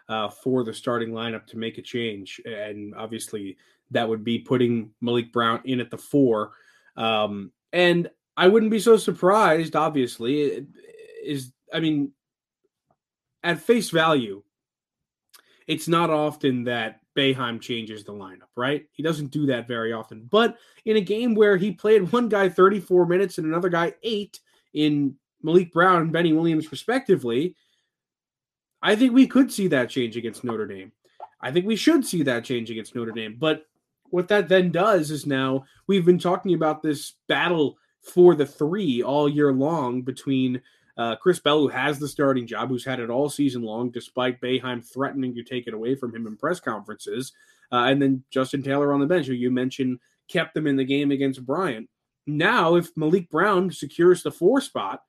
uh, 0.08 0.30
for 0.30 0.64
the 0.64 0.74
starting 0.74 1.10
lineup 1.10 1.48
to 1.48 1.58
make 1.58 1.80
a 1.80 1.82
change, 1.82 2.40
and 2.46 2.94
obviously 2.94 3.58
that 3.90 4.08
would 4.08 4.24
be 4.24 4.38
putting 4.38 4.92
Maliq 5.04 5.32
Brown 5.32 5.62
in 5.66 5.80
at 5.80 5.90
the 5.90 5.98
four. 5.98 6.52
Um, 6.96 7.52
and 7.74 8.08
I 8.38 8.48
wouldn't 8.48 8.72
be 8.72 8.80
so 8.80 8.98
surprised. 8.98 9.76
Obviously, 9.76 10.64
is 11.24 11.52
I 11.74 11.80
mean, 11.80 12.12
at 13.44 13.60
face 13.60 13.90
value, 13.90 14.44
it's 15.66 15.88
not 15.88 16.12
often 16.12 16.66
that 16.66 17.00
Boeheim 17.20 17.60
changes 17.60 18.04
the 18.04 18.14
lineup, 18.14 18.50
right? 18.56 18.86
He 18.92 19.04
doesn't 19.04 19.32
do 19.32 19.46
that 19.48 19.68
very 19.68 19.92
often. 19.92 20.28
But 20.30 20.58
in 20.86 20.96
a 20.96 21.02
game 21.02 21.36
where 21.36 21.58
he 21.58 21.72
played 21.72 22.12
one 22.12 22.30
guy 22.30 22.48
34 22.48 23.06
minutes 23.06 23.38
and 23.38 23.48
another 23.48 23.70
guy 23.70 23.94
eight 24.04 24.40
in 24.74 25.16
Maliq 25.44 25.72
Brown 25.72 26.02
and 26.02 26.12
Benny 26.12 26.34
Williams, 26.34 26.72
respectively, 26.72 27.56
I 28.82 28.96
think 28.96 29.14
we 29.14 29.28
could 29.28 29.52
see 29.52 29.68
that 29.68 29.90
change 29.90 30.16
against 30.16 30.44
Notre 30.44 30.66
Dame. 30.66 30.94
I 31.42 31.52
think 31.52 31.66
we 31.66 31.76
should 31.76 32.06
see 32.06 32.24
that 32.24 32.46
change 32.46 32.72
against 32.72 32.96
Notre 32.96 33.12
Dame. 33.12 33.36
But 33.38 33.66
what 34.10 34.28
that 34.30 34.48
then 34.48 34.72
does 34.72 35.12
is 35.12 35.26
now 35.26 35.66
we've 35.88 36.06
been 36.06 36.20
talking 36.20 36.54
about 36.54 36.82
this 36.82 37.14
battle 37.28 37.78
for 38.02 38.36
the 38.36 38.46
three 38.46 39.04
all 39.04 39.28
year 39.28 39.52
long 39.52 40.02
between 40.02 40.62
uh, 41.00 41.16
Chris 41.16 41.40
Bell, 41.40 41.60
who 41.60 41.70
has 41.70 41.98
the 41.98 42.10
starting 42.10 42.46
job, 42.46 42.68
who's 42.68 42.84
had 42.84 43.00
it 43.00 43.10
all 43.10 43.30
season 43.30 43.62
long, 43.62 43.90
despite 43.90 44.42
Boeheim 44.42 44.86
threatening 44.86 45.34
to 45.34 45.44
take 45.44 45.66
it 45.66 45.74
away 45.74 45.96
from 45.96 46.14
him 46.14 46.28
in 46.28 46.36
press 46.36 46.60
conferences, 46.60 47.32
uh, 47.72 47.86
and 47.86 48.02
then 48.02 48.22
Justin 48.32 48.62
Taylor 48.62 48.94
on 48.94 49.00
the 49.00 49.06
bench, 49.06 49.26
who 49.26 49.34
you 49.34 49.50
mentioned 49.50 50.00
kept 50.28 50.54
them 50.54 50.68
in 50.68 50.76
the 50.76 50.84
game 50.84 51.10
against 51.12 51.46
Bryant. 51.46 51.90
Now, 52.28 52.76
if 52.76 52.94
Maliq 52.96 53.30
Brown 53.30 53.72
secures 53.72 54.24
the 54.24 54.32
four 54.32 54.60
spot, 54.60 55.02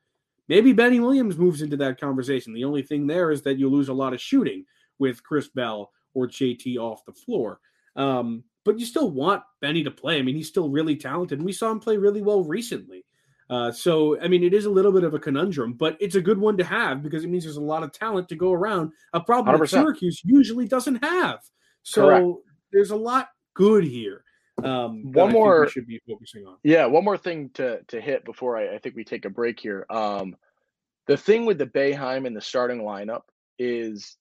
maybe 0.46 0.72
Benny 0.72 1.00
Williams 1.00 1.36
moves 1.36 1.60
into 1.60 1.76
that 1.78 2.00
conversation. 2.00 2.54
The 2.54 2.64
only 2.64 2.82
thing 2.82 3.08
there 3.08 3.32
is 3.32 3.42
that 3.42 3.58
you 3.58 3.68
lose 3.68 3.88
a 3.88 3.92
lot 3.92 4.14
of 4.14 4.20
shooting 4.20 4.66
with 5.00 5.24
Chris 5.24 5.48
Bell 5.48 5.90
or 6.14 6.28
JT 6.28 6.76
off 6.76 7.04
the 7.04 7.12
floor. 7.12 7.58
Um, 7.96 8.44
but 8.64 8.78
you 8.78 8.86
still 8.86 9.10
want 9.10 9.42
Benny 9.60 9.82
to 9.82 9.90
play. 9.90 10.18
I 10.18 10.22
mean, 10.22 10.36
he's 10.36 10.48
still 10.48 10.70
really 10.70 10.94
talented. 10.94 11.42
We 11.42 11.52
saw 11.52 11.72
him 11.72 11.80
play 11.80 11.96
really 11.96 12.22
well 12.22 12.44
recently. 12.44 13.04
Uh, 13.50 13.72
so, 13.72 14.18
I 14.20 14.28
mean, 14.28 14.44
it 14.44 14.54
is 14.54 14.64
a 14.64 14.70
little 14.70 14.92
bit 14.92 15.02
of 15.02 15.12
a 15.12 15.18
conundrum, 15.18 15.72
but 15.72 15.96
it's 15.98 16.14
a 16.14 16.20
good 16.20 16.38
one 16.38 16.56
to 16.58 16.64
have 16.64 17.02
because 17.02 17.24
it 17.24 17.28
means 17.28 17.42
there's 17.42 17.56
a 17.56 17.60
lot 17.60 17.82
of 17.82 17.92
talent 17.92 18.28
to 18.28 18.36
go 18.36 18.52
around. 18.52 18.92
A 19.12 19.20
problem 19.20 19.56
100%. 19.56 19.60
that 19.60 19.68
Syracuse 19.68 20.22
usually 20.24 20.68
doesn't 20.68 21.04
have. 21.04 21.40
So 21.82 22.06
Correct. 22.06 22.26
there's 22.72 22.90
a 22.92 22.96
lot 22.96 23.28
good 23.54 23.82
here. 23.82 24.22
Um, 24.62 25.10
one 25.12 25.32
more 25.32 25.68
should 25.68 25.86
be 25.86 26.00
focusing 26.08 26.46
on. 26.46 26.56
Yeah, 26.62 26.86
one 26.86 27.04
more 27.04 27.16
thing 27.16 27.50
to 27.54 27.80
to 27.88 28.00
hit 28.00 28.24
before 28.24 28.56
I, 28.56 28.74
I 28.74 28.78
think 28.78 28.94
we 28.94 29.04
take 29.04 29.24
a 29.24 29.30
break 29.30 29.58
here. 29.58 29.86
Um, 29.90 30.36
the 31.06 31.16
thing 31.16 31.46
with 31.46 31.58
the 31.58 31.66
Boeheim 31.66 32.26
and 32.26 32.36
the 32.36 32.40
starting 32.40 32.82
lineup 32.82 33.22
is 33.58 34.16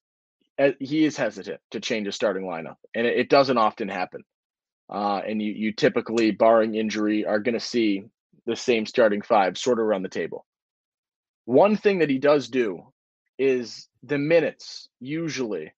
uh, 0.57 0.71
he 0.79 1.05
is 1.05 1.17
hesitant 1.17 1.59
to 1.71 1.79
change 1.79 2.07
a 2.07 2.11
starting 2.11 2.43
lineup, 2.43 2.77
and 2.95 3.05
it, 3.05 3.17
it 3.17 3.29
doesn't 3.29 3.57
often 3.57 3.89
happen. 3.89 4.23
Uh, 4.89 5.21
and 5.27 5.41
you 5.41 5.51
you 5.51 5.73
typically, 5.73 6.31
barring 6.31 6.75
injury, 6.75 7.25
are 7.25 7.39
going 7.39 7.53
to 7.53 7.59
see 7.59 8.05
the 8.49 8.55
same 8.55 8.85
starting 8.85 9.21
five 9.21 9.57
sort 9.57 9.79
of 9.79 9.85
around 9.85 10.01
the 10.01 10.09
table. 10.09 10.45
One 11.45 11.77
thing 11.77 11.99
that 11.99 12.09
he 12.09 12.17
does 12.17 12.47
do 12.47 12.91
is 13.37 13.87
the 14.01 14.17
minutes 14.17 14.89
usually 14.99 15.71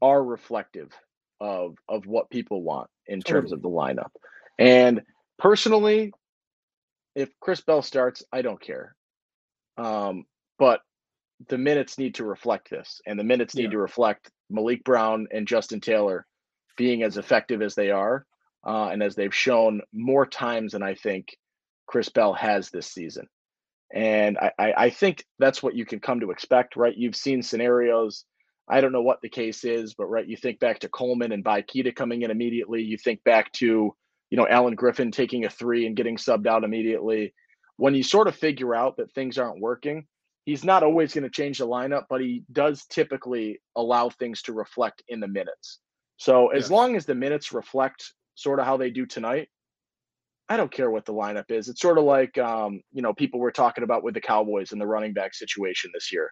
are 0.00 0.24
reflective 0.24 0.90
of 1.38 1.76
of 1.88 2.06
what 2.06 2.30
people 2.30 2.62
want 2.62 2.88
in 3.06 3.20
terms 3.20 3.50
totally. 3.50 3.58
of 3.58 3.62
the 3.62 3.68
lineup. 3.68 4.10
And 4.58 5.02
personally, 5.38 6.12
if 7.14 7.28
Chris 7.40 7.60
Bell 7.60 7.82
starts, 7.82 8.24
I 8.32 8.40
don't 8.40 8.60
care. 8.60 8.96
Um, 9.76 10.24
but 10.58 10.80
the 11.48 11.58
minutes 11.58 11.98
need 11.98 12.14
to 12.14 12.24
reflect 12.24 12.70
this, 12.70 13.02
and 13.06 13.18
the 13.18 13.24
minutes 13.24 13.54
need 13.54 13.64
yeah. 13.64 13.70
to 13.70 13.78
reflect 13.78 14.30
Maliq 14.50 14.82
Brown 14.82 15.26
and 15.30 15.46
Justin 15.46 15.80
Taylor 15.80 16.26
being 16.76 17.02
as 17.02 17.18
effective 17.18 17.60
as 17.60 17.74
they 17.74 17.90
are, 17.90 18.24
uh, 18.66 18.88
and 18.88 19.02
as 19.02 19.14
they've 19.14 19.34
shown 19.34 19.82
more 19.92 20.24
times 20.24 20.72
than 20.72 20.82
I 20.82 20.94
think 20.94 21.36
Chris 21.92 22.08
Bell 22.08 22.32
has 22.32 22.70
this 22.70 22.86
season. 22.86 23.28
And 23.92 24.38
I, 24.38 24.72
I, 24.74 24.88
think 24.88 25.26
that's 25.38 25.62
what 25.62 25.74
you 25.74 25.84
can 25.84 26.00
come 26.00 26.20
to 26.20 26.30
expect, 26.30 26.74
right? 26.74 26.96
You've 26.96 27.14
seen 27.14 27.42
scenarios. 27.42 28.24
I 28.66 28.80
don't 28.80 28.92
know 28.92 29.02
what 29.02 29.20
the 29.20 29.28
case 29.28 29.62
is, 29.62 29.92
but 29.92 30.06
right, 30.06 30.26
you 30.26 30.38
think 30.38 30.58
back 30.58 30.78
to 30.78 30.88
Coleman 30.88 31.32
and 31.32 31.44
Bikita 31.44 31.94
coming 31.94 32.22
in 32.22 32.30
immediately. 32.30 32.80
You 32.80 32.96
think 32.96 33.22
back 33.24 33.52
to, 33.52 33.94
you 34.30 34.36
know, 34.38 34.48
Alan 34.48 34.74
Griffin 34.74 35.10
taking 35.10 35.44
a 35.44 35.50
three 35.50 35.86
and 35.86 35.94
getting 35.94 36.16
subbed 36.16 36.46
out 36.46 36.64
immediately. 36.64 37.34
When 37.76 37.94
you 37.94 38.02
sort 38.02 38.26
of 38.26 38.34
figure 38.34 38.74
out 38.74 38.96
that 38.96 39.12
things 39.12 39.36
aren't 39.36 39.60
working, 39.60 40.06
he's 40.46 40.64
not 40.64 40.82
always 40.82 41.12
going 41.12 41.24
to 41.24 41.30
change 41.30 41.58
the 41.58 41.66
lineup, 41.66 42.04
but 42.08 42.22
he 42.22 42.44
does 42.52 42.86
typically 42.86 43.60
allow 43.76 44.08
things 44.08 44.40
to 44.42 44.54
reflect 44.54 45.02
in 45.08 45.20
the 45.20 45.28
minutes. 45.28 45.80
So 46.16 46.48
as 46.48 46.64
yes. 46.64 46.70
long 46.70 46.96
as 46.96 47.04
the 47.04 47.14
minutes 47.14 47.52
reflect 47.52 48.14
sort 48.34 48.60
of 48.60 48.64
how 48.64 48.78
they 48.78 48.88
do 48.88 49.04
tonight, 49.04 49.50
I 50.52 50.58
don't 50.58 50.70
care 50.70 50.90
what 50.90 51.06
the 51.06 51.14
lineup 51.14 51.50
is. 51.50 51.70
It's 51.70 51.80
sort 51.80 51.96
of 51.96 52.04
like 52.04 52.36
um, 52.36 52.82
you 52.92 53.00
know 53.00 53.14
people 53.14 53.40
were 53.40 53.50
talking 53.50 53.84
about 53.84 54.04
with 54.04 54.12
the 54.12 54.20
Cowboys 54.20 54.72
and 54.72 54.80
the 54.80 54.86
running 54.86 55.14
back 55.14 55.32
situation 55.32 55.90
this 55.94 56.12
year. 56.12 56.30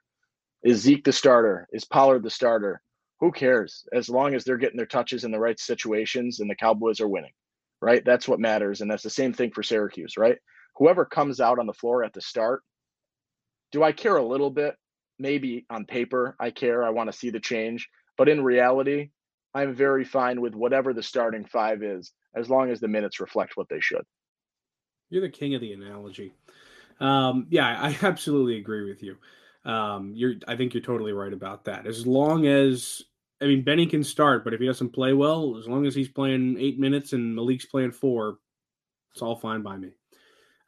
Is 0.62 0.82
Zeke 0.82 1.04
the 1.04 1.12
starter? 1.12 1.66
Is 1.72 1.86
Pollard 1.86 2.22
the 2.22 2.28
starter? 2.28 2.82
Who 3.20 3.32
cares? 3.32 3.86
As 3.94 4.10
long 4.10 4.34
as 4.34 4.44
they're 4.44 4.58
getting 4.58 4.76
their 4.76 4.84
touches 4.84 5.24
in 5.24 5.30
the 5.30 5.38
right 5.38 5.58
situations 5.58 6.40
and 6.40 6.50
the 6.50 6.54
Cowboys 6.54 7.00
are 7.00 7.08
winning, 7.08 7.32
right? 7.80 8.04
That's 8.04 8.28
what 8.28 8.40
matters, 8.40 8.82
and 8.82 8.90
that's 8.90 9.02
the 9.02 9.08
same 9.08 9.32
thing 9.32 9.52
for 9.52 9.62
Syracuse, 9.62 10.18
right? 10.18 10.36
Whoever 10.76 11.06
comes 11.06 11.40
out 11.40 11.58
on 11.58 11.66
the 11.66 11.72
floor 11.72 12.04
at 12.04 12.12
the 12.12 12.20
start, 12.20 12.62
do 13.72 13.82
I 13.82 13.92
care 13.92 14.18
a 14.18 14.26
little 14.26 14.50
bit? 14.50 14.74
Maybe 15.18 15.64
on 15.70 15.86
paper, 15.86 16.36
I 16.38 16.50
care. 16.50 16.84
I 16.84 16.90
want 16.90 17.10
to 17.10 17.18
see 17.18 17.30
the 17.30 17.40
change, 17.40 17.88
but 18.18 18.28
in 18.28 18.44
reality, 18.44 19.12
I'm 19.54 19.74
very 19.74 20.04
fine 20.04 20.40
with 20.40 20.54
whatever 20.54 20.92
the 20.92 21.02
starting 21.02 21.44
five 21.44 21.82
is, 21.82 22.12
as 22.34 22.48
long 22.48 22.70
as 22.70 22.80
the 22.80 22.88
minutes 22.88 23.20
reflect 23.20 23.56
what 23.56 23.68
they 23.68 23.80
should. 23.80 24.02
You're 25.08 25.22
the 25.22 25.28
king 25.28 25.54
of 25.54 25.60
the 25.60 25.72
analogy. 25.72 26.32
Um, 27.00 27.46
yeah, 27.50 27.66
I 27.66 27.96
absolutely 28.02 28.58
agree 28.58 28.88
with 28.88 29.02
you. 29.02 29.16
Um, 29.64 30.12
you're, 30.14 30.34
I 30.46 30.56
think 30.56 30.74
you're 30.74 30.82
totally 30.82 31.12
right 31.12 31.32
about 31.32 31.64
that. 31.64 31.86
As 31.86 32.06
long 32.06 32.46
as, 32.46 33.02
I 33.42 33.46
mean, 33.46 33.62
Benny 33.62 33.86
can 33.86 34.04
start, 34.04 34.44
but 34.44 34.54
if 34.54 34.60
he 34.60 34.66
doesn't 34.66 34.90
play 34.92 35.12
well, 35.12 35.56
as 35.58 35.66
long 35.66 35.86
as 35.86 35.94
he's 35.94 36.08
playing 36.08 36.56
eight 36.58 36.78
minutes 36.78 37.12
and 37.12 37.36
Maliq's 37.36 37.66
playing 37.66 37.92
four, 37.92 38.38
it's 39.12 39.22
all 39.22 39.36
fine 39.36 39.62
by 39.62 39.76
me. 39.76 39.90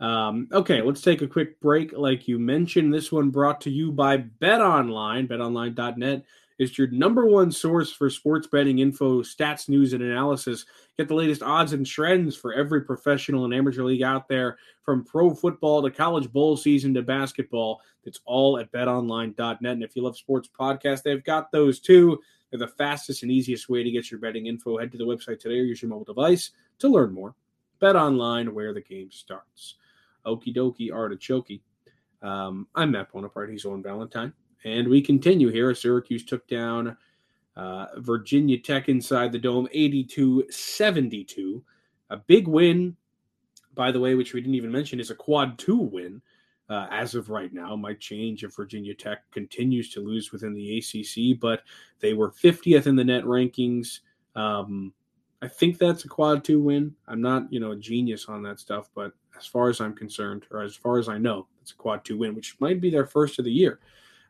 Um, 0.00 0.48
okay, 0.52 0.82
let's 0.82 1.00
take 1.00 1.22
a 1.22 1.28
quick 1.28 1.60
break. 1.60 1.92
Like 1.96 2.26
you 2.26 2.38
mentioned, 2.38 2.92
this 2.92 3.12
one 3.12 3.30
brought 3.30 3.60
to 3.62 3.70
you 3.70 3.92
by 3.92 4.16
Bet 4.16 4.60
Online, 4.60 5.28
betonline.net 5.28 6.24
is 6.58 6.76
your 6.76 6.88
number 6.88 7.26
one 7.26 7.50
source 7.50 7.92
for 7.92 8.10
sports 8.10 8.46
betting 8.46 8.78
info, 8.78 9.22
stats, 9.22 9.68
news, 9.68 9.92
and 9.92 10.02
analysis. 10.02 10.64
Get 10.96 11.08
the 11.08 11.14
latest 11.14 11.42
odds 11.42 11.72
and 11.72 11.86
trends 11.86 12.36
for 12.36 12.52
every 12.52 12.82
professional 12.82 13.44
and 13.44 13.54
amateur 13.54 13.84
league 13.84 14.02
out 14.02 14.28
there, 14.28 14.58
from 14.82 15.04
pro 15.04 15.34
football 15.34 15.82
to 15.82 15.90
college 15.90 16.30
bowl 16.30 16.56
season 16.56 16.94
to 16.94 17.02
basketball. 17.02 17.80
It's 18.04 18.20
all 18.24 18.58
at 18.58 18.72
betonline.net. 18.72 19.58
And 19.62 19.82
if 19.82 19.96
you 19.96 20.02
love 20.02 20.16
sports 20.16 20.48
podcasts, 20.58 21.02
they've 21.02 21.24
got 21.24 21.52
those 21.52 21.80
too. 21.80 22.20
They're 22.50 22.58
the 22.58 22.68
fastest 22.68 23.22
and 23.22 23.32
easiest 23.32 23.68
way 23.68 23.82
to 23.82 23.90
get 23.90 24.10
your 24.10 24.20
betting 24.20 24.46
info. 24.46 24.78
Head 24.78 24.92
to 24.92 24.98
the 24.98 25.04
website 25.04 25.40
today 25.40 25.58
or 25.58 25.64
use 25.64 25.80
your 25.80 25.88
mobile 25.88 26.04
device 26.04 26.50
to 26.80 26.88
learn 26.88 27.12
more. 27.12 27.34
Bet 27.80 27.96
online, 27.96 28.54
where 28.54 28.74
the 28.74 28.80
game 28.80 29.10
starts. 29.10 29.76
Okie 30.26 30.54
dokie, 30.54 30.92
artichoke. 30.92 31.60
Um, 32.22 32.68
I'm 32.74 32.92
Matt 32.92 33.12
Bonaparte. 33.12 33.50
He's 33.50 33.64
Owen 33.64 33.82
Valentine. 33.82 34.32
And 34.64 34.88
we 34.88 35.02
continue 35.02 35.50
here. 35.50 35.74
Syracuse 35.74 36.24
took 36.24 36.46
down 36.46 36.96
uh, 37.56 37.86
Virginia 37.98 38.58
Tech 38.58 38.88
inside 38.88 39.32
the 39.32 39.38
dome 39.38 39.68
82 39.72 40.46
72. 40.50 41.62
A 42.10 42.16
big 42.16 42.46
win, 42.46 42.96
by 43.74 43.90
the 43.90 44.00
way, 44.00 44.14
which 44.14 44.34
we 44.34 44.40
didn't 44.40 44.54
even 44.54 44.72
mention, 44.72 45.00
is 45.00 45.10
a 45.10 45.14
quad 45.14 45.58
two 45.58 45.76
win 45.76 46.22
uh, 46.68 46.86
as 46.90 47.14
of 47.14 47.28
right 47.28 47.52
now. 47.52 47.74
Might 47.76 48.00
change 48.00 48.44
if 48.44 48.54
Virginia 48.54 48.94
Tech 48.94 49.30
continues 49.30 49.90
to 49.90 50.00
lose 50.00 50.32
within 50.32 50.54
the 50.54 50.78
ACC, 50.78 51.38
but 51.40 51.62
they 52.00 52.14
were 52.14 52.30
50th 52.30 52.86
in 52.86 52.96
the 52.96 53.04
net 53.04 53.24
rankings. 53.24 54.00
Um, 54.34 54.92
I 55.42 55.48
think 55.48 55.76
that's 55.76 56.04
a 56.04 56.08
quad 56.08 56.44
two 56.44 56.60
win. 56.60 56.94
I'm 57.08 57.20
not, 57.20 57.52
you 57.52 57.60
know, 57.60 57.72
a 57.72 57.76
genius 57.76 58.26
on 58.26 58.42
that 58.44 58.60
stuff, 58.60 58.88
but 58.94 59.12
as 59.36 59.44
far 59.44 59.68
as 59.68 59.80
I'm 59.80 59.94
concerned, 59.94 60.46
or 60.50 60.62
as 60.62 60.76
far 60.76 60.98
as 60.98 61.08
I 61.08 61.18
know, 61.18 61.48
it's 61.60 61.72
a 61.72 61.76
quad 61.76 62.04
two 62.04 62.16
win, 62.16 62.34
which 62.34 62.56
might 62.60 62.80
be 62.80 62.90
their 62.90 63.06
first 63.06 63.38
of 63.38 63.44
the 63.44 63.52
year. 63.52 63.80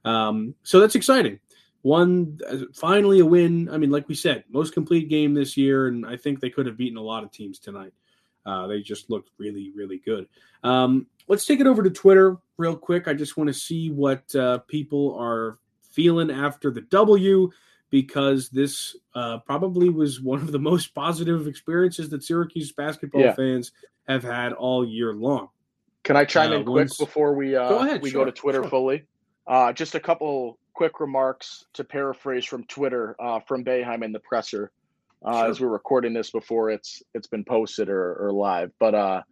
Um, 0.04 0.54
so 0.62 0.80
that's 0.80 0.94
exciting. 0.94 1.40
One 1.82 2.38
finally 2.74 3.20
a 3.20 3.26
win. 3.26 3.68
I 3.68 3.76
mean, 3.76 3.90
like 3.90 4.08
we 4.08 4.14
said, 4.14 4.44
most 4.48 4.72
complete 4.72 5.08
game 5.08 5.34
this 5.34 5.56
year, 5.56 5.88
and 5.88 6.06
I 6.06 6.16
think 6.16 6.40
they 6.40 6.50
could 6.50 6.66
have 6.66 6.76
beaten 6.76 6.96
a 6.96 7.02
lot 7.02 7.24
of 7.24 7.32
teams 7.32 7.58
tonight. 7.58 7.92
Uh, 8.46 8.66
they 8.66 8.80
just 8.80 9.10
looked 9.10 9.30
really, 9.38 9.72
really 9.74 9.98
good. 9.98 10.28
Um, 10.62 11.06
let's 11.28 11.44
take 11.44 11.60
it 11.60 11.66
over 11.66 11.82
to 11.82 11.90
Twitter 11.90 12.36
real 12.56 12.76
quick. 12.76 13.08
I 13.08 13.14
just 13.14 13.36
want 13.36 13.48
to 13.48 13.54
see 13.54 13.90
what 13.90 14.34
uh, 14.34 14.58
people 14.68 15.16
are 15.18 15.58
feeling 15.90 16.30
after 16.30 16.70
the 16.70 16.80
W 16.82 17.50
because 17.90 18.48
this 18.48 18.96
uh, 19.14 19.38
probably 19.38 19.90
was 19.90 20.20
one 20.20 20.40
of 20.40 20.50
the 20.50 20.58
most 20.58 20.94
positive 20.94 21.46
experiences 21.46 22.08
that 22.08 22.24
Syracuse 22.24 22.72
basketball 22.72 23.20
yeah. 23.20 23.34
fans 23.34 23.72
have 24.08 24.24
had 24.24 24.52
all 24.52 24.86
year 24.86 25.12
long. 25.12 25.48
Can 26.02 26.16
I 26.16 26.24
chime 26.24 26.52
uh, 26.52 26.56
in 26.56 26.64
quick 26.64 26.88
before 26.98 27.34
we 27.34 27.54
uh, 27.54 27.68
go 27.68 27.78
ahead, 27.80 28.02
we 28.02 28.10
sure, 28.10 28.22
go 28.22 28.24
to 28.24 28.32
Twitter 28.32 28.62
sure. 28.62 28.70
fully? 28.70 29.04
Uh, 29.46 29.72
just 29.72 29.94
a 29.94 30.00
couple 30.00 30.58
quick 30.74 31.00
remarks 31.00 31.66
to 31.74 31.84
paraphrase 31.84 32.44
from 32.44 32.64
Twitter 32.64 33.16
uh, 33.20 33.40
from 33.40 33.64
Boeheim 33.64 34.04
and 34.04 34.14
the 34.14 34.20
presser 34.20 34.70
uh, 35.24 35.40
sure. 35.40 35.50
as 35.50 35.60
we're 35.60 35.68
recording 35.68 36.12
this 36.12 36.30
before 36.30 36.70
it's 36.70 37.02
it's 37.14 37.26
been 37.26 37.44
posted 37.44 37.88
or, 37.88 38.14
or 38.14 38.32
live. 38.32 38.70
But 38.78 38.94
uh, 38.94 39.22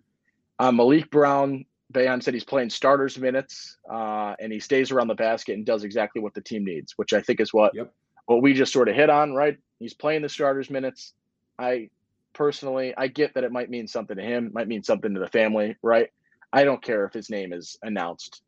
uh, 0.58 0.70
Maliq 0.70 1.10
Brown, 1.10 1.64
Boeheim 1.92 2.22
said 2.22 2.34
he's 2.34 2.44
playing 2.44 2.70
starters 2.70 3.18
minutes 3.18 3.76
uh, 3.90 4.34
and 4.38 4.52
he 4.52 4.60
stays 4.60 4.90
around 4.90 5.08
the 5.08 5.14
basket 5.14 5.54
and 5.54 5.64
does 5.64 5.84
exactly 5.84 6.20
what 6.20 6.34
the 6.34 6.40
team 6.40 6.64
needs, 6.64 6.92
which 6.96 7.12
I 7.12 7.20
think 7.20 7.40
is 7.40 7.52
what 7.52 7.74
yep. 7.74 7.92
what 8.26 8.42
we 8.42 8.52
just 8.52 8.72
sort 8.72 8.88
of 8.88 8.94
hit 8.94 9.10
on. 9.10 9.34
Right? 9.34 9.58
He's 9.78 9.94
playing 9.94 10.22
the 10.22 10.28
starters 10.28 10.70
minutes. 10.70 11.14
I 11.58 11.90
personally, 12.32 12.94
I 12.96 13.06
get 13.08 13.34
that 13.34 13.44
it 13.44 13.52
might 13.52 13.70
mean 13.70 13.86
something 13.86 14.16
to 14.16 14.22
him, 14.22 14.50
might 14.52 14.68
mean 14.68 14.82
something 14.82 15.14
to 15.14 15.20
the 15.20 15.28
family. 15.28 15.76
Right? 15.82 16.10
I 16.52 16.64
don't 16.64 16.82
care 16.82 17.04
if 17.04 17.12
his 17.12 17.30
name 17.30 17.52
is 17.52 17.78
announced 17.82 18.42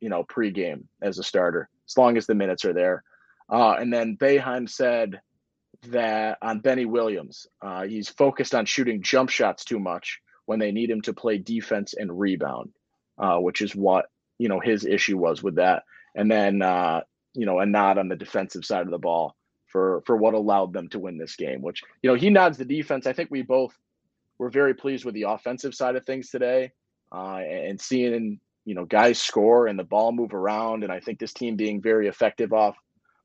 you 0.00 0.08
know, 0.08 0.24
pregame 0.24 0.84
as 1.02 1.18
a 1.18 1.22
starter, 1.22 1.68
as 1.88 1.96
long 1.96 2.16
as 2.16 2.26
the 2.26 2.34
minutes 2.34 2.64
are 2.64 2.72
there. 2.72 3.02
Uh, 3.50 3.72
and 3.72 3.92
then 3.92 4.16
Boeheim 4.16 4.68
said 4.68 5.20
that 5.88 6.38
on 6.40 6.60
Benny 6.60 6.84
Williams, 6.84 7.46
uh, 7.62 7.84
he's 7.84 8.08
focused 8.08 8.54
on 8.54 8.66
shooting 8.66 9.02
jump 9.02 9.30
shots 9.30 9.64
too 9.64 9.78
much 9.78 10.20
when 10.46 10.58
they 10.58 10.72
need 10.72 10.90
him 10.90 11.02
to 11.02 11.12
play 11.12 11.38
defense 11.38 11.94
and 11.94 12.18
rebound, 12.18 12.70
uh, 13.18 13.38
which 13.38 13.60
is 13.60 13.74
what 13.74 14.06
you 14.38 14.48
know 14.48 14.60
his 14.60 14.84
issue 14.84 15.18
was 15.18 15.42
with 15.42 15.56
that. 15.56 15.84
And 16.14 16.30
then 16.30 16.62
uh, 16.62 17.02
you 17.34 17.46
know 17.46 17.58
a 17.58 17.66
nod 17.66 17.98
on 17.98 18.08
the 18.08 18.16
defensive 18.16 18.64
side 18.64 18.82
of 18.82 18.90
the 18.90 18.98
ball 18.98 19.36
for 19.66 20.02
for 20.06 20.16
what 20.16 20.34
allowed 20.34 20.72
them 20.72 20.88
to 20.90 20.98
win 20.98 21.18
this 21.18 21.36
game. 21.36 21.62
Which 21.62 21.82
you 22.02 22.10
know 22.10 22.16
he 22.16 22.30
nods 22.30 22.58
the 22.58 22.64
defense. 22.64 23.06
I 23.06 23.12
think 23.12 23.30
we 23.30 23.42
both 23.42 23.76
were 24.38 24.50
very 24.50 24.74
pleased 24.74 25.04
with 25.04 25.14
the 25.14 25.24
offensive 25.24 25.74
side 25.74 25.96
of 25.96 26.04
things 26.04 26.30
today, 26.30 26.72
uh, 27.12 27.36
and 27.38 27.80
seeing 27.80 28.40
you 28.64 28.74
know 28.74 28.84
guys 28.84 29.20
score 29.20 29.66
and 29.66 29.78
the 29.78 29.84
ball 29.84 30.12
move 30.12 30.34
around. 30.34 30.82
And 30.82 30.92
i 30.92 31.00
think 31.00 31.18
this 31.18 31.32
team 31.32 31.56
being 31.56 31.82
very 31.82 32.08
effective 32.08 32.52
off 32.52 32.76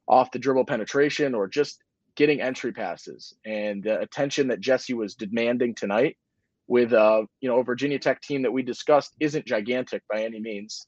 off 0.07 0.31
the 0.31 0.39
dribble 0.39 0.65
penetration 0.65 1.35
or 1.35 1.47
just 1.47 1.81
getting 2.15 2.41
entry 2.41 2.73
passes 2.73 3.33
and 3.45 3.83
the 3.83 3.99
attention 3.99 4.47
that 4.47 4.59
jesse 4.59 4.93
was 4.93 5.15
demanding 5.15 5.73
tonight 5.73 6.17
with 6.67 6.93
uh 6.93 7.23
you 7.41 7.49
know 7.49 7.59
a 7.59 7.63
virginia 7.63 7.99
tech 7.99 8.21
team 8.21 8.43
that 8.43 8.51
we 8.51 8.61
discussed 8.61 9.15
isn't 9.19 9.45
gigantic 9.45 10.03
by 10.11 10.23
any 10.23 10.39
means. 10.39 10.87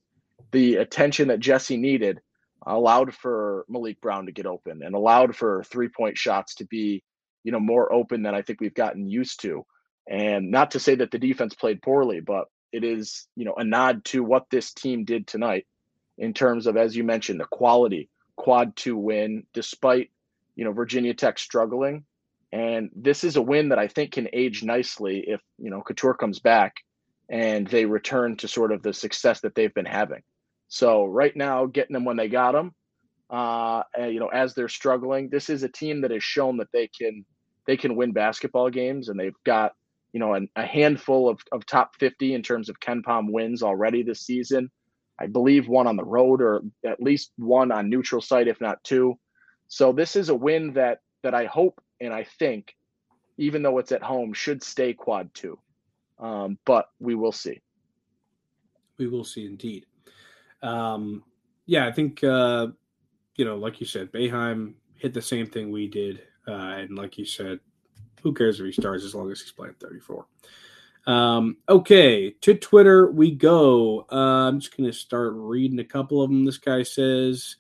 The 0.51 0.75
attention 0.75 1.27
that 1.29 1.39
jesse 1.39 1.77
needed 1.77 2.20
allowed 2.65 3.13
for 3.13 3.65
maliq 3.70 4.00
brown 4.00 4.27
to 4.27 4.31
get 4.31 4.46
open 4.46 4.84
and 4.84 4.93
allowed 4.93 5.36
for 5.36 5.63
three 5.63 5.89
point 5.89 6.17
shots 6.17 6.55
to 6.55 6.65
be 6.65 7.03
you 7.43 7.51
know 7.51 7.60
more 7.60 7.91
open 7.91 8.22
than 8.22 8.36
i 8.36 8.41
think 8.43 8.62
we've 8.62 8.74
gotten 8.75 9.10
used 9.10 9.41
to. 9.41 9.65
And 10.10 10.51
not 10.51 10.72
to 10.72 10.79
say 10.79 10.96
that 10.96 11.12
the 11.12 11.20
defense 11.20 11.55
played 11.55 11.81
poorly 11.81 12.20
but 12.20 12.46
it 12.72 12.84
is 12.84 13.28
you 13.36 13.46
know 13.46 13.54
a 13.56 13.63
nod 13.63 14.04
to 14.06 14.24
what 14.24 14.50
this 14.50 14.74
team 14.74 15.06
did 15.06 15.28
tonight 15.28 15.66
in 16.18 16.34
terms 16.34 16.68
of 16.68 16.78
as 16.78 16.96
you 16.96 17.04
mentioned 17.04 17.40
the 17.40 17.46
quality 17.46 18.10
quad 18.36 18.75
two 18.75 18.98
win 18.98 19.44
despite 19.54 20.10
you 20.56 20.66
know 20.66 20.72
Virginia 20.72 21.13
Tech 21.13 21.38
struggling 21.40 22.04
and 22.51 22.90
this 22.96 23.24
is 23.24 23.38
a 23.38 23.42
win 23.42 23.70
that 23.70 23.80
I 23.80 23.88
think 23.88 24.12
can 24.12 24.28
age 24.34 24.63
nicely 24.63 25.24
if 25.28 25.42
you 25.58 25.70
know 25.70 25.82
Cattoor 25.82 26.18
comes 26.18 26.40
back 26.40 26.75
and 27.30 27.68
they 27.68 27.86
return 27.86 28.36
to 28.38 28.48
sort 28.48 28.72
of 28.72 28.84
the 28.84 28.94
success 28.94 29.40
that 29.42 29.56
they've 29.56 29.74
been 29.74 29.86
having. 29.86 30.22
So 30.68 31.06
right 31.06 31.36
now 31.36 31.66
getting 31.66 31.94
them 31.94 32.04
when 32.04 32.18
they 32.18 32.28
got 32.28 32.54
them 32.54 32.74
uh 33.30 33.84
you 33.98 34.20
know 34.20 34.28
as 34.28 34.54
they're 34.54 34.68
struggling 34.68 35.30
this 35.30 35.50
is 35.50 35.63
a 35.63 35.70
team 35.70 36.01
that 36.01 36.12
has 36.12 36.24
shown 36.24 36.58
that 36.58 36.68
they 36.74 36.88
can 36.88 37.24
they 37.66 37.78
can 37.78 37.96
win 37.96 38.12
basketball 38.12 38.70
games 38.70 39.08
and 39.08 39.18
they've 39.18 39.42
got 39.46 39.74
you 40.13 40.20
know, 40.20 40.34
an, 40.34 40.50
a 40.56 40.65
handful 40.65 41.30
of, 41.30 41.39
of 41.51 41.65
top 41.65 41.96
50 41.96 42.34
in 42.34 42.44
terms 42.44 42.70
of 42.70 42.80
KenPom 42.80 43.32
wins 43.32 43.63
already 43.63 44.03
this 44.03 44.22
season. 44.22 44.70
I 45.20 45.27
believe 45.27 45.68
one 45.68 45.88
on 45.88 45.96
the 45.96 46.03
road 46.03 46.41
or 46.41 46.62
at 46.86 47.01
least 47.01 47.32
one 47.38 47.72
on 47.72 47.89
neutral 47.89 48.22
site, 48.22 48.48
if 48.48 48.60
not 48.60 48.84
two. 48.84 49.18
So 49.68 49.94
this 49.94 50.15
is 50.15 50.30
a 50.30 50.36
win 50.36 50.74
that 50.74 51.00
that 51.24 51.34
I 51.36 51.46
hope 51.46 51.80
and 52.00 52.12
I 52.13 52.25
think, 52.39 52.75
even 53.38 53.62
though 53.62 53.77
it's 53.77 53.91
at 53.91 54.01
home, 54.01 54.34
should 54.34 54.63
stay 54.63 54.94
quad 54.94 55.34
two. 55.34 55.60
Um, 56.20 56.58
but 56.65 56.88
we 57.00 57.15
will 57.15 57.32
see. 57.32 57.62
We 58.98 59.08
will 59.08 59.24
see 59.24 59.46
indeed. 59.46 59.86
Um, 60.63 61.24
yeah, 61.68 61.88
I 61.88 61.91
think 61.91 62.24
uh, 62.24 62.68
you 63.38 63.46
know, 63.46 63.58
like 63.58 63.80
you 63.80 63.86
said, 63.86 64.12
Boeheim 64.12 64.74
hit 64.96 65.13
the 65.13 65.22
same 65.22 65.48
thing 65.48 65.72
we 65.72 65.88
did, 65.88 66.22
uh, 66.48 66.51
and 66.51 66.98
like 66.98 67.18
you 67.18 67.25
said, 67.25 67.60
who 68.22 68.34
cares 68.34 68.60
if 68.60 68.66
he 68.66 68.72
starts 68.72 69.04
as 69.04 69.16
long 69.16 69.32
as 69.32 69.42
he's 69.42 69.51
playing 69.51 69.75
34? 69.80 70.25
Um, 71.08 71.58
okay, 71.68 72.32
to 72.42 72.54
Twitter 72.54 73.12
we 73.12 73.32
go. 73.32 74.06
Uh, 74.12 74.48
I'm 74.48 74.60
just 74.60 74.75
going 74.75 74.90
to 74.90 74.96
start 74.96 75.34
reading 75.36 75.80
a 75.80 75.84
couple 75.84 76.22
of 76.22 76.30
them. 76.30 76.46
This 76.46 76.58
guy 76.58 76.84
says 76.84 77.56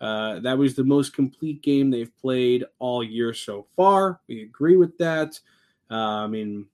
uh, 0.00 0.40
that 0.40 0.58
was 0.58 0.74
the 0.74 0.84
most 0.84 1.14
complete 1.14 1.62
game 1.62 1.90
they've 1.90 2.16
played 2.20 2.64
all 2.78 3.04
year 3.04 3.34
so 3.34 3.66
far. 3.76 4.20
We 4.28 4.42
agree 4.42 4.76
with 4.76 4.96
that. 4.98 5.38
Uh, 5.90 6.24
I 6.24 6.26
mean, 6.26 6.66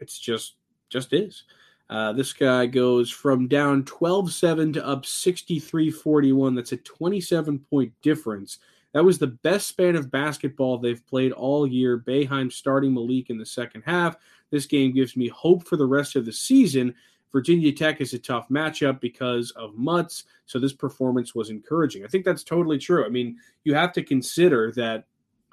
it's 0.00 0.18
just 0.18 0.54
just 0.88 1.12
is. 1.12 1.44
Uh, 1.90 2.12
this 2.12 2.32
guy 2.32 2.64
goes 2.66 3.10
from 3.10 3.48
down 3.48 3.84
12 3.84 4.32
7 4.32 4.72
to 4.72 4.86
up 4.86 5.04
63 5.04 5.90
41. 5.90 6.54
That's 6.54 6.72
a 6.72 6.78
27 6.78 7.58
point 7.58 7.92
difference. 8.02 8.58
That 8.92 9.04
was 9.04 9.18
the 9.18 9.28
best 9.28 9.68
span 9.68 9.96
of 9.96 10.10
basketball 10.10 10.78
they've 10.78 11.06
played 11.06 11.32
all 11.32 11.66
year. 11.66 11.98
Boeheim 11.98 12.52
starting 12.52 12.92
Maliq 12.92 13.30
in 13.30 13.38
the 13.38 13.46
second 13.46 13.82
half. 13.86 14.16
This 14.50 14.66
game 14.66 14.92
gives 14.92 15.16
me 15.16 15.28
hope 15.28 15.66
for 15.66 15.76
the 15.76 15.86
rest 15.86 16.14
of 16.14 16.26
the 16.26 16.32
season. 16.32 16.94
Virginia 17.32 17.72
Tech 17.72 18.02
is 18.02 18.12
a 18.12 18.18
tough 18.18 18.48
matchup 18.50 19.00
because 19.00 19.50
of 19.52 19.74
Mutts, 19.74 20.24
so 20.44 20.58
this 20.58 20.74
performance 20.74 21.34
was 21.34 21.48
encouraging. 21.48 22.04
I 22.04 22.08
think 22.08 22.26
that's 22.26 22.44
totally 22.44 22.78
true. 22.78 23.06
I 23.06 23.08
mean, 23.08 23.38
you 23.64 23.74
have 23.74 23.92
to 23.94 24.02
consider 24.02 24.70
that 24.72 25.06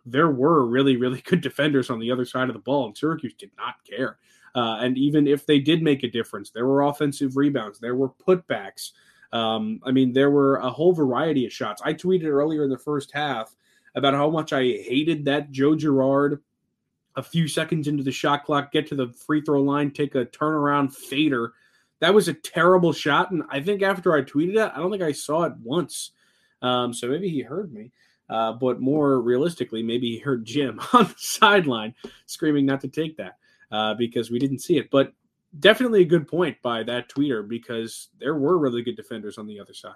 there 0.05 0.29
were 0.29 0.65
really, 0.65 0.98
really 0.98 1.22
good 1.25 1.41
defenders 1.41 1.89
on 1.89 2.00
the 2.00 2.12
other 2.12 2.25
side 2.25 2.50
of 2.50 2.53
the 2.53 2.60
ball, 2.60 2.86
and 2.86 2.98
Syracuse 2.98 3.34
did 3.34 3.51
not 3.58 3.75
care. 3.89 4.17
Uh, 4.55 4.77
and 4.81 4.98
even 4.98 5.27
if 5.27 5.46
they 5.46 5.60
did 5.60 5.81
make 5.81 6.03
a 6.03 6.10
difference, 6.10 6.50
there 6.50 6.65
were 6.65 6.81
offensive 6.81 7.38
rebounds, 7.38 7.79
there 7.79 7.96
were 7.96 8.10
putbacks. 8.10 8.91
Um, 9.31 9.79
I 9.83 9.91
mean, 9.91 10.13
there 10.13 10.31
were 10.31 10.57
a 10.57 10.69
whole 10.69 10.93
variety 10.93 11.45
of 11.45 11.53
shots. 11.53 11.81
I 11.83 11.93
tweeted 11.93 12.25
earlier 12.25 12.63
in 12.63 12.69
the 12.69 12.77
first 12.77 13.12
half 13.13 13.55
about 13.95 14.13
how 14.13 14.29
much 14.29 14.53
I 14.53 14.62
hated 14.62 15.25
that 15.25 15.51
Joe 15.51 15.75
Girard 15.75 16.41
a 17.15 17.24
few 17.24 17.48
seconds 17.48 17.88
into 17.88 18.03
the 18.03 18.12
shot 18.12 18.45
clock, 18.45 18.71
get 18.71 18.88
to 18.88 18.95
the 18.95 19.09
free 19.09 19.41
throw 19.41 19.62
line, 19.62 19.91
take 19.91 20.15
a 20.15 20.25
turnaround 20.25 20.93
fader. 20.93 21.53
That 22.00 22.13
was 22.13 22.27
a 22.27 22.33
terrible 22.33 22.93
shot. 22.93 23.31
And 23.31 23.43
I 23.50 23.59
think 23.59 23.81
after 23.81 24.13
I 24.13 24.21
tweeted 24.21 24.55
that, 24.55 24.74
I 24.74 24.77
don't 24.79 24.91
think 24.91 25.03
I 25.03 25.12
saw 25.12 25.43
it 25.43 25.53
once. 25.62 26.12
Um, 26.62 26.93
so 26.93 27.07
maybe 27.07 27.29
he 27.29 27.41
heard 27.41 27.74
me. 27.74 27.91
Uh, 28.29 28.53
but 28.53 28.79
more 28.79 29.21
realistically, 29.21 29.81
maybe 29.81 30.12
he 30.12 30.19
heard 30.19 30.45
Jim 30.45 30.79
on 30.93 31.05
the 31.05 31.15
sideline 31.17 31.95
screaming 32.25 32.65
not 32.65 32.81
to 32.81 32.88
take 32.88 33.17
that 33.17 33.38
uh, 33.71 33.95
because 33.95 34.29
we 34.29 34.39
didn't 34.39 34.59
see 34.59 34.77
it. 34.77 34.89
But 34.91 35.13
definitely 35.57 36.01
a 36.01 36.05
good 36.05 36.27
point 36.27 36.57
by 36.61 36.83
that 36.83 37.09
tweeter 37.09 37.47
because 37.47 38.09
there 38.19 38.35
were 38.35 38.57
really 38.57 38.83
good 38.83 38.95
defenders 38.95 39.37
on 39.37 39.47
the 39.47 39.59
other 39.59 39.73
side. 39.73 39.93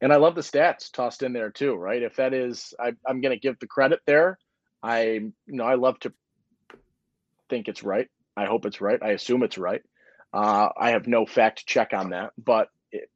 And 0.00 0.12
I 0.12 0.16
love 0.16 0.34
the 0.34 0.40
stats 0.40 0.90
tossed 0.90 1.22
in 1.22 1.32
there 1.32 1.50
too, 1.50 1.74
right? 1.74 2.02
If 2.02 2.16
that 2.16 2.32
is, 2.32 2.72
I, 2.80 2.92
am 3.06 3.20
going 3.20 3.34
to 3.34 3.40
give 3.40 3.58
the 3.58 3.66
credit 3.66 4.00
there. 4.06 4.38
I, 4.82 5.02
you 5.02 5.32
know, 5.46 5.64
I 5.64 5.74
love 5.74 5.98
to 6.00 6.12
think 7.50 7.68
it's 7.68 7.82
right. 7.82 8.08
I 8.36 8.46
hope 8.46 8.64
it's 8.64 8.80
right. 8.80 9.02
I 9.02 9.10
assume 9.10 9.42
it's 9.42 9.58
right. 9.58 9.82
Uh, 10.32 10.70
I 10.78 10.90
have 10.90 11.06
no 11.06 11.26
fact 11.26 11.66
check 11.66 11.92
on 11.92 12.10
that, 12.10 12.32
but 12.38 12.68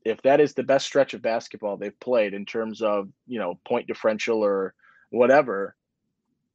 if 0.05 0.21
that 0.23 0.41
is 0.41 0.55
the 0.55 0.63
best 0.63 0.87
stretch 0.87 1.15
of 1.15 1.23
basketball 1.23 1.77
they've 1.77 1.99
played 2.01 2.35
in 2.35 2.45
terms 2.45 2.83
of 2.83 3.09
you 3.27 3.39
know 3.39 3.59
point 3.67 3.87
differential 3.87 4.45
or 4.45 4.75
whatever, 5.11 5.77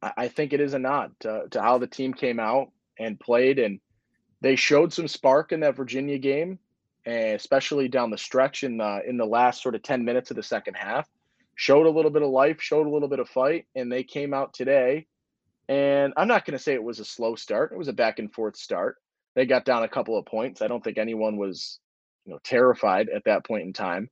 I 0.02 0.28
think 0.30 0.54
it 0.54 0.62
is 0.62 0.74
a 0.74 0.80
nod 0.80 1.12
to, 1.22 1.44
to 1.52 1.62
how 1.62 1.78
the 1.78 1.88
team 1.88 2.14
came 2.14 2.40
out 2.40 2.72
and 2.98 3.20
played 3.20 3.60
and 3.60 3.80
they 4.42 4.56
showed 4.56 4.94
some 4.94 5.08
spark 5.08 5.52
in 5.52 5.60
that 5.62 5.76
Virginia 5.76 6.18
game, 6.18 6.60
eh, 7.06 7.34
especially 7.34 7.88
down 7.88 8.10
the 8.10 8.18
stretch 8.18 8.64
in 8.64 8.78
the 8.78 9.02
in 9.08 9.18
the 9.18 9.26
last 9.26 9.62
sort 9.62 9.76
of 9.76 9.84
10 9.84 10.06
minutes 10.06 10.32
of 10.32 10.38
the 10.38 10.44
second 10.44 10.76
half. 10.76 11.08
Showed 11.56 11.88
a 11.88 11.92
little 11.92 12.12
bit 12.12 12.22
of 12.22 12.30
life, 12.30 12.62
showed 12.62 12.88
a 12.88 12.90
little 12.90 13.10
bit 13.10 13.20
of 13.20 13.28
fight, 13.28 13.66
and 13.76 13.92
they 13.92 14.04
came 14.04 14.34
out 14.34 14.54
today. 14.54 15.08
And 15.68 16.14
I'm 16.16 16.28
not 16.28 16.46
going 16.46 16.58
to 16.58 16.64
say 16.64 16.74
it 16.74 16.84
was 16.84 17.00
a 17.00 17.06
slow 17.06 17.36
start. 17.36 17.74
It 17.74 17.78
was 17.78 17.90
a 17.90 17.94
back 17.94 18.18
and 18.18 18.34
forth 18.34 18.56
start. 18.56 18.96
They 19.36 19.46
got 19.46 19.66
down 19.66 19.84
a 19.84 19.90
couple 19.90 20.18
of 20.18 20.26
points. 20.26 20.62
I 20.62 20.68
don't 20.68 20.84
think 20.84 20.98
anyone 20.98 21.38
was, 21.38 21.80
you 22.26 22.34
know, 22.34 22.40
terrified 22.44 23.10
at 23.10 23.26
that 23.26 23.46
point 23.46 23.64
in 23.64 23.74
time. 23.74 24.10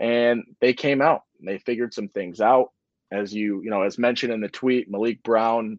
And 0.00 0.42
they 0.60 0.72
came 0.72 1.00
out. 1.00 1.22
They 1.44 1.58
figured 1.58 1.94
some 1.94 2.08
things 2.08 2.40
out. 2.40 2.72
As 3.12 3.32
you, 3.32 3.62
you 3.62 3.70
know, 3.70 3.82
as 3.82 3.96
mentioned 3.96 4.32
in 4.32 4.40
the 4.40 4.48
tweet, 4.48 4.90
Maliq 4.90 5.22
Brown, 5.22 5.78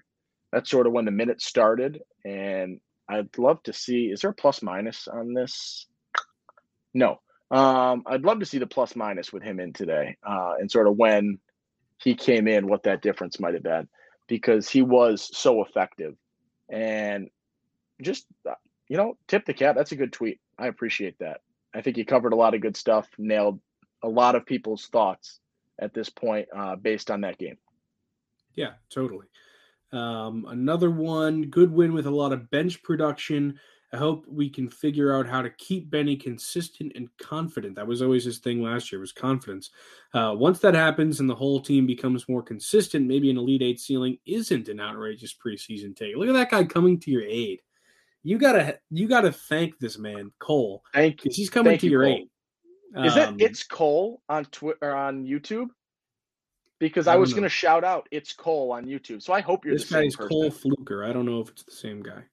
that's 0.52 0.70
sort 0.70 0.88
of 0.88 0.94
when 0.94 1.06
the 1.06 1.12
minutes 1.12 1.46
started. 1.46 2.02
And 2.24 2.80
I'd 3.10 3.38
love 3.38 3.62
to 3.64 3.74
see. 3.74 4.06
Is 4.06 4.22
there 4.22 4.30
a 4.30 4.34
plus 4.34 4.62
minus 4.62 5.08
on 5.08 5.34
this? 5.34 5.88
No. 6.94 7.20
Um, 7.52 8.04
I'd 8.06 8.24
love 8.24 8.40
to 8.40 8.46
see 8.46 8.60
the 8.60 8.68
plus 8.68 8.96
minus 8.96 9.34
with 9.34 9.42
him 9.42 9.60
in 9.60 9.74
today, 9.74 10.18
uh, 10.24 10.54
and 10.60 10.70
sort 10.70 10.88
of 10.88 10.98
when 10.98 11.40
he 11.98 12.14
came 12.14 12.48
in, 12.48 12.68
what 12.68 12.84
that 12.84 13.02
difference 13.02 13.40
might 13.40 13.56
have 13.56 13.64
been, 13.64 13.88
because 14.28 14.70
he 14.70 14.84
was 14.84 15.30
so 15.36 15.64
effective, 15.64 16.16
and 16.70 17.30
just 18.04 18.28
uh, 18.48 18.54
you 18.88 18.98
know, 18.98 19.18
tip 19.28 19.46
the 19.46 19.54
cap. 19.54 19.76
That's 19.76 19.92
a 19.92 19.96
good 19.96 20.14
tweet. 20.14 20.40
I 20.60 20.68
appreciate 20.68 21.18
that. 21.20 21.42
I 21.74 21.82
think 21.82 21.96
he 21.96 22.06
covered 22.06 22.34
a 22.34 22.36
lot 22.36 22.54
of 22.54 22.62
good 22.62 22.78
stuff, 22.78 23.08
nailed 23.18 23.60
a 24.04 24.08
lot 24.08 24.36
of 24.36 24.46
people's 24.46 24.86
thoughts 24.88 25.40
at 25.80 25.94
this 25.94 26.10
point 26.10 26.48
uh, 26.56 26.76
based 26.76 27.10
on 27.10 27.22
that 27.22 27.38
game. 27.38 27.58
Yeah, 28.56 28.74
totally. 28.90 29.26
Um, 29.92 30.46
another 30.50 30.92
one, 30.92 31.44
good 31.44 31.72
win 31.72 31.94
with 31.94 32.06
a 32.06 32.12
lot 32.12 32.34
of 32.34 32.50
bench 32.52 32.82
production. 32.84 33.60
I 33.92 33.98
hope 33.98 34.26
we 34.28 34.50
can 34.50 34.70
figure 34.70 35.16
out 35.16 35.26
how 35.28 35.42
to 35.42 35.50
keep 35.50 35.90
Benny 35.90 36.16
consistent 36.16 36.92
and 36.96 37.10
confident. 37.18 37.76
That 37.76 37.88
was 37.88 38.04
always 38.04 38.24
his 38.24 38.38
thing 38.38 38.62
last 38.62 38.92
year 38.92 39.02
was 39.02 39.12
confidence. 39.12 39.72
Uh, 40.14 40.36
once 40.38 40.60
that 40.60 40.76
happens 40.76 41.20
and 41.20 41.28
the 41.28 41.34
whole 41.34 41.60
team 41.60 41.88
becomes 41.88 42.30
more 42.30 42.44
consistent, 42.44 43.08
maybe 43.08 43.32
an 43.32 43.38
Elite 43.40 43.64
Eight 43.64 43.80
ceiling 43.80 44.20
isn't 44.28 44.68
an 44.68 44.80
outrageous 44.80 45.34
preseason 45.34 45.96
take. 45.96 46.16
Look 46.16 46.30
at 46.30 46.34
that 46.34 46.52
guy 46.52 46.66
coming 46.66 47.00
to 47.00 47.10
your 47.10 47.24
aid. 47.24 47.62
You 48.22 48.38
gotta 48.38 48.78
you 48.92 49.08
gotta 49.08 49.32
thank 49.32 49.80
this 49.80 49.98
man, 49.98 50.32
Cole. 50.38 50.84
Thank 50.94 51.26
you. 51.26 51.32
He's 51.34 51.50
coming 51.50 51.72
thank 51.72 51.82
to 51.82 51.88
you, 51.88 51.92
your 51.94 52.04
Cole. 52.04 52.14
aid. 52.14 53.06
Is 53.06 53.16
that 53.16 53.30
Um, 53.30 53.38
it's 53.40 53.64
Cole 53.64 54.22
on 54.30 54.46
Twitter 54.46 54.94
on 54.96 55.26
YouTube? 55.26 55.70
Because 56.80 57.08
I 57.08 57.14
I, 57.14 57.18
was 57.18 57.34
going 57.34 57.44
to 57.44 57.50
shout 57.50 57.84
out 57.84 58.08
it's 58.10 58.34
Cole 58.34 58.72
on 58.72 58.86
YouTube. 58.86 59.22
So 59.22 59.34
I 59.34 59.42
hope 59.42 59.66
you're 59.66 59.76
this 59.76 59.90
the 59.90 60.04
guy's. 60.04 60.16
Cole 60.16 60.50
Fluker. 60.50 61.04
I 61.04 61.12
don't 61.12 61.26
know 61.26 61.42
if 61.42 61.50
it's 61.50 61.64
the 61.64 61.72
same 61.72 62.02
guy. 62.02 62.24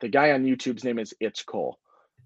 the 0.00 0.08
guy 0.08 0.32
on 0.32 0.44
YouTube's 0.44 0.84
name 0.84 0.98
is 0.98 1.14
It's 1.20 1.42
Cole. 1.42 1.78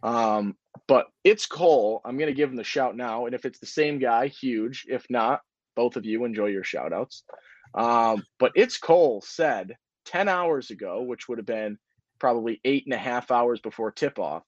Um, 0.03 0.57
but 0.87 1.07
it's 1.25 1.47
Cole. 1.47 2.01
I'm 2.05 2.17
going 2.17 2.31
to 2.31 2.37
give 2.37 2.51
him 2.51 2.57
the 2.57 2.65
shout 2.65 2.97
now. 2.97 3.27
And 3.27 3.35
if 3.35 3.45
it's 3.45 3.59
the 3.59 3.67
same 3.67 3.99
guy, 3.99 4.29
huge. 4.29 4.87
If 4.89 5.07
not, 5.11 5.41
both 5.77 5.97
of 5.97 6.05
you 6.05 6.25
enjoy 6.25 6.47
your 6.47 6.65
shout 6.65 6.93
outs. 6.93 7.25
Um, 7.75 8.25
but 8.39 8.53
it's 8.55 8.79
Cole 8.79 9.23
said 9.25 9.77
10 10.07 10.29
hours 10.29 10.71
ago, 10.71 11.03
which 11.03 11.29
would 11.29 11.39
have 11.39 11.47
been 11.47 11.79
probably 12.19 12.61
eight 12.65 12.85
and 12.87 12.95
a 12.95 12.99
half 12.99 13.31
hours 13.31 13.61
before 13.61 13.91
tip 13.91 14.19
off. 14.19 14.43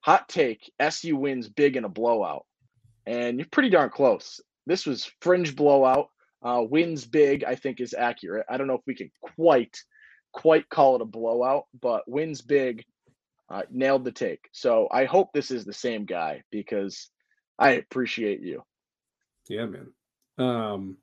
Hot 0.00 0.28
take 0.28 0.70
SU 0.78 1.16
wins 1.16 1.48
big 1.48 1.76
in 1.76 1.84
a 1.84 1.88
blowout. 1.88 2.44
And 3.06 3.38
you're 3.38 3.48
pretty 3.50 3.70
darn 3.70 3.90
close. 3.90 4.40
This 4.66 4.86
was 4.86 5.10
fringe 5.20 5.56
blowout. 5.56 6.08
Uh, 6.42 6.62
wins 6.68 7.04
big, 7.04 7.44
I 7.44 7.54
think, 7.56 7.80
is 7.80 7.94
accurate. 7.94 8.46
I 8.48 8.56
don't 8.56 8.68
know 8.68 8.74
if 8.74 8.86
we 8.86 8.94
can 8.94 9.10
quite 9.20 9.76
quite 10.32 10.68
call 10.68 10.96
it 10.96 11.02
a 11.02 11.06
blowout, 11.06 11.64
but 11.80 12.08
wins 12.08 12.42
big, 12.42 12.84
uh, 13.50 13.62
nailed 13.70 14.04
the 14.04 14.12
take. 14.12 14.48
So 14.52 14.88
I 14.90 15.04
hope 15.04 15.32
this 15.32 15.50
is 15.50 15.64
the 15.64 15.72
same 15.72 16.04
guy 16.04 16.42
because 16.50 17.08
I 17.58 17.72
appreciate 17.72 18.40
you. 18.40 18.62
Yeah, 19.48 19.66
man. 19.66 19.92
Um, 20.38 20.98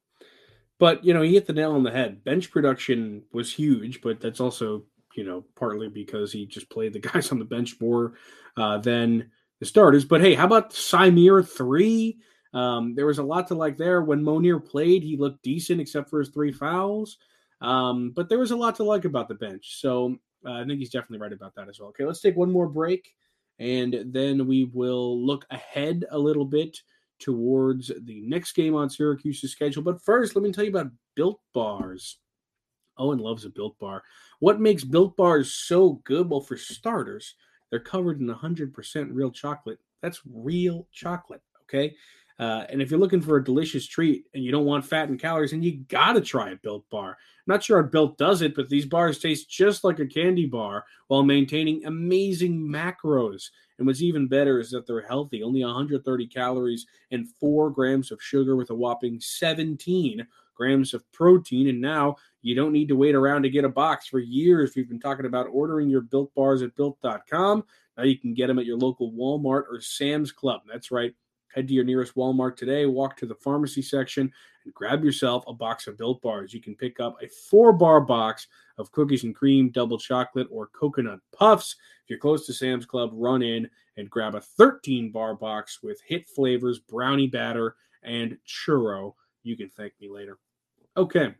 but 0.79 1.03
you 1.03 1.13
know, 1.13 1.21
he 1.21 1.33
hit 1.33 1.47
the 1.47 1.53
nail 1.53 1.73
on 1.73 1.83
the 1.83 1.91
head. 1.91 2.23
Bench 2.23 2.51
production 2.51 3.23
was 3.33 3.53
huge, 3.53 4.01
but 4.01 4.19
that's 4.19 4.39
also 4.39 4.83
you 5.15 5.23
know 5.23 5.45
partly 5.55 5.87
because 5.87 6.31
he 6.31 6.45
just 6.45 6.69
played 6.69 6.93
the 6.93 6.99
guys 7.11 7.31
on 7.31 7.39
the 7.39 7.45
bench 7.45 7.75
more 7.81 8.13
uh, 8.57 8.77
than 8.77 9.31
the 9.59 9.65
starters. 9.65 10.05
But 10.05 10.21
hey, 10.21 10.33
how 10.33 10.45
about 10.45 10.71
Symir 10.71 11.47
three? 11.47 12.19
Um, 12.55 12.95
there 12.95 13.05
was 13.05 13.19
a 13.19 13.23
lot 13.23 13.47
to 13.49 13.55
like 13.55 13.77
there. 13.77 14.01
When 14.01 14.23
Mounir 14.23 14.65
played, 14.65 15.03
he 15.03 15.17
looked 15.17 15.43
decent 15.43 15.81
except 15.81 16.09
for 16.09 16.19
his 16.19 16.29
three 16.29 16.53
fouls. 16.53 17.17
Um, 17.61 18.11
but 18.15 18.29
there 18.29 18.39
was 18.39 18.51
a 18.51 18.55
lot 18.55 18.75
to 18.75 18.83
like 18.83 19.05
about 19.05 19.27
the 19.27 19.35
bench. 19.35 19.79
So 19.79 20.17
uh, 20.45 20.53
I 20.53 20.65
think 20.65 20.79
he's 20.79 20.89
definitely 20.89 21.19
right 21.19 21.33
about 21.33 21.53
that 21.55 21.69
as 21.69 21.79
well. 21.79 21.89
Okay, 21.89 22.05
let's 22.05 22.21
take 22.21 22.35
one 22.35 22.51
more 22.51 22.67
break, 22.67 23.13
and 23.59 24.05
then 24.07 24.47
we 24.47 24.65
will 24.73 25.19
look 25.23 25.45
ahead 25.49 26.05
a 26.11 26.17
little 26.17 26.45
bit 26.45 26.81
towards 27.19 27.91
the 28.03 28.21
next 28.21 28.53
game 28.53 28.75
on 28.75 28.89
Syracuse's 28.89 29.51
schedule. 29.51 29.83
But 29.83 30.01
first, 30.01 30.35
let 30.35 30.43
me 30.43 30.51
tell 30.51 30.63
you 30.63 30.69
about 30.69 30.91
Built 31.15 31.39
Bars. 31.53 32.17
Owen 32.97 33.19
loves 33.19 33.45
a 33.45 33.49
Built 33.49 33.77
Bar. 33.79 34.03
What 34.39 34.61
makes 34.61 34.83
Built 34.83 35.17
Bars 35.17 35.53
so 35.53 36.01
good? 36.05 36.29
Well, 36.29 36.41
for 36.41 36.55
starters, 36.57 37.35
they're 37.69 37.79
covered 37.79 38.21
in 38.21 38.27
100% 38.27 39.07
real 39.11 39.31
chocolate. 39.31 39.79
That's 40.01 40.21
real 40.25 40.87
chocolate, 40.93 41.41
okay? 41.63 41.95
Uh, 42.37 42.65
and 42.69 42.81
if 42.81 42.91
you're 42.91 42.99
looking 42.99 43.21
for 43.21 43.37
a 43.37 43.43
delicious 43.43 43.87
treat 43.87 44.25
and 44.33 44.43
you 44.43 44.51
don't 44.51 44.65
want 44.65 44.85
fat 44.85 45.07
and 45.07 45.19
calories, 45.19 45.51
then 45.51 45.63
you 45.63 45.77
gotta 45.87 46.19
try 46.19 46.51
a 46.51 46.55
Built 46.57 46.89
Bar. 46.89 47.09
I'm 47.09 47.53
not 47.53 47.63
sure 47.63 47.81
how 47.81 47.87
Built 47.87 48.17
does 48.17 48.41
it, 48.41 48.55
but 48.55 48.67
these 48.67 48.85
bars 48.85 49.19
taste 49.19 49.49
just 49.49 49.83
like 49.83 49.99
a 49.99 50.05
candy 50.05 50.45
bar 50.45 50.83
while 51.07 51.23
maintaining 51.23 51.85
amazing 51.85 52.59
macros. 52.59 53.49
And 53.77 53.87
what's 53.87 54.01
even 54.01 54.27
better 54.27 54.59
is 54.59 54.71
that 54.71 54.85
they're 54.87 55.01
healthy, 55.01 55.43
only 55.43 55.63
130 55.63 56.27
calories 56.27 56.85
and 57.11 57.29
four 57.39 57.69
grams 57.69 58.11
of 58.11 58.21
sugar 58.21 58.55
with 58.55 58.69
a 58.69 58.75
whopping 58.75 59.19
17 59.19 60.25
grams 60.55 60.93
of 60.93 61.09
protein. 61.11 61.67
And 61.67 61.81
now 61.81 62.15
you 62.41 62.55
don't 62.55 62.71
need 62.71 62.87
to 62.87 62.95
wait 62.95 63.15
around 63.15 63.43
to 63.43 63.49
get 63.49 63.65
a 63.65 63.69
box. 63.69 64.07
For 64.07 64.19
years, 64.19 64.73
we've 64.75 64.89
been 64.89 64.99
talking 64.99 65.25
about 65.25 65.47
ordering 65.51 65.89
your 65.89 66.01
built 66.01 66.33
bars 66.35 66.61
at 66.61 66.75
built.com. 66.75 67.63
Now 67.97 68.03
you 68.03 68.17
can 68.17 68.33
get 68.33 68.47
them 68.47 68.59
at 68.59 68.65
your 68.65 68.77
local 68.77 69.11
Walmart 69.11 69.63
or 69.69 69.79
Sam's 69.81 70.31
Club. 70.31 70.61
That's 70.67 70.91
right. 70.91 71.13
Head 71.55 71.69
to 71.69 71.73
your 71.73 71.85
nearest 71.85 72.15
Walmart 72.15 72.57
today, 72.57 72.85
walk 72.85 73.15
to 73.15 73.25
the 73.25 73.33
pharmacy 73.33 73.81
section, 73.81 74.29
and 74.65 74.73
grab 74.73 75.05
yourself 75.05 75.45
a 75.47 75.53
box 75.53 75.87
of 75.87 75.97
Built 75.97 76.21
Bars. 76.21 76.53
You 76.53 76.61
can 76.61 76.75
pick 76.75 76.99
up 76.99 77.15
a 77.23 77.29
four 77.29 77.71
bar 77.71 78.01
box 78.01 78.47
of 78.77 78.91
cookies 78.91 79.23
and 79.23 79.33
cream, 79.33 79.69
double 79.69 79.97
chocolate, 79.97 80.47
or 80.51 80.67
coconut 80.67 81.21
puffs. 81.33 81.77
If 82.03 82.09
you're 82.09 82.19
close 82.19 82.45
to 82.47 82.53
Sam's 82.53 82.85
Club, 82.85 83.11
run 83.13 83.41
in 83.41 83.69
and 83.95 84.09
grab 84.09 84.35
a 84.35 84.41
13 84.41 85.11
bar 85.11 85.33
box 85.33 85.81
with 85.81 86.01
hit 86.05 86.27
flavors, 86.27 86.79
brownie 86.79 87.27
batter, 87.27 87.77
and 88.03 88.37
churro. 88.45 89.13
You 89.43 89.55
can 89.55 89.69
thank 89.69 89.93
me 90.01 90.09
later. 90.09 90.37
Okay, 90.97 91.33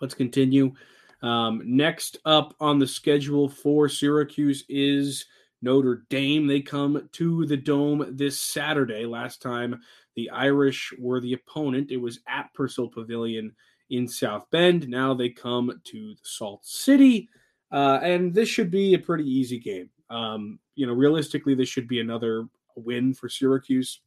let's 0.00 0.14
continue. 0.14 0.74
Um, 1.22 1.62
next 1.64 2.18
up 2.24 2.56
on 2.58 2.80
the 2.80 2.86
schedule 2.86 3.48
for 3.48 3.88
Syracuse 3.88 4.64
is 4.68 5.26
Notre 5.62 6.04
Dame. 6.08 6.46
They 6.46 6.60
come 6.60 7.08
to 7.12 7.46
the 7.46 7.56
Dome 7.56 8.06
this 8.10 8.38
Saturday. 8.38 9.04
Last 9.04 9.42
time 9.42 9.80
the 10.16 10.30
Irish 10.30 10.92
were 10.98 11.20
the 11.20 11.34
opponent, 11.34 11.90
it 11.90 11.98
was 11.98 12.20
at 12.26 12.52
Purcell 12.54 12.88
Pavilion 12.88 13.52
in 13.90 14.08
South 14.08 14.46
Bend. 14.50 14.88
Now 14.88 15.14
they 15.14 15.28
come 15.28 15.80
to 15.84 16.14
the 16.14 16.20
Salt 16.22 16.64
City, 16.64 17.28
uh, 17.70 18.00
and 18.02 18.34
this 18.34 18.48
should 18.48 18.70
be 18.70 18.94
a 18.94 18.98
pretty 18.98 19.24
easy 19.24 19.58
game. 19.58 19.90
Um, 20.08 20.58
you 20.74 20.86
know, 20.86 20.92
realistically, 20.92 21.54
this 21.54 21.68
should 21.68 21.88
be 21.88 22.00
another 22.00 22.48
win 22.76 23.14
for 23.14 23.28
Syracuse. 23.28 24.00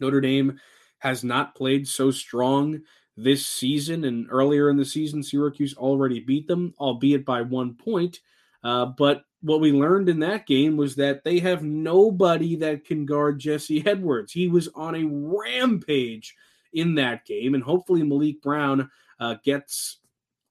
Notre 0.00 0.20
Dame 0.20 0.58
has 0.98 1.22
not 1.22 1.54
played 1.54 1.86
so 1.86 2.10
strong 2.10 2.80
this 3.16 3.46
season, 3.46 4.04
and 4.04 4.26
earlier 4.30 4.70
in 4.70 4.76
the 4.76 4.84
season, 4.84 5.22
Syracuse 5.22 5.74
already 5.76 6.20
beat 6.20 6.48
them, 6.48 6.74
albeit 6.78 7.24
by 7.24 7.42
one 7.42 7.74
point. 7.74 8.20
Uh, 8.64 8.86
but 8.86 9.24
what 9.40 9.60
we 9.60 9.72
learned 9.72 10.08
in 10.08 10.20
that 10.20 10.46
game 10.46 10.76
was 10.76 10.94
that 10.96 11.24
they 11.24 11.40
have 11.40 11.64
nobody 11.64 12.56
that 12.56 12.84
can 12.84 13.04
guard 13.04 13.40
Jesse 13.40 13.84
Edwards. 13.86 14.32
He 14.32 14.48
was 14.48 14.68
on 14.74 14.94
a 14.94 15.04
rampage 15.04 16.34
in 16.72 16.94
that 16.94 17.24
game, 17.24 17.54
and 17.54 17.62
hopefully 17.62 18.02
Maliq 18.02 18.40
Brown 18.40 18.90
uh, 19.18 19.36
gets 19.44 19.98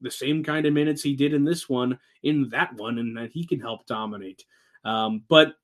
the 0.01 0.11
same 0.11 0.43
kind 0.43 0.65
of 0.65 0.73
minutes 0.73 1.01
he 1.01 1.15
did 1.15 1.33
in 1.33 1.45
this 1.45 1.69
one 1.69 1.97
in 2.23 2.49
that 2.49 2.73
one, 2.75 2.99
and 2.99 3.15
that 3.17 3.31
he 3.31 3.45
can 3.45 3.59
help 3.59 3.85
dominate. 3.85 4.45
Um, 4.83 5.23
but 5.29 5.55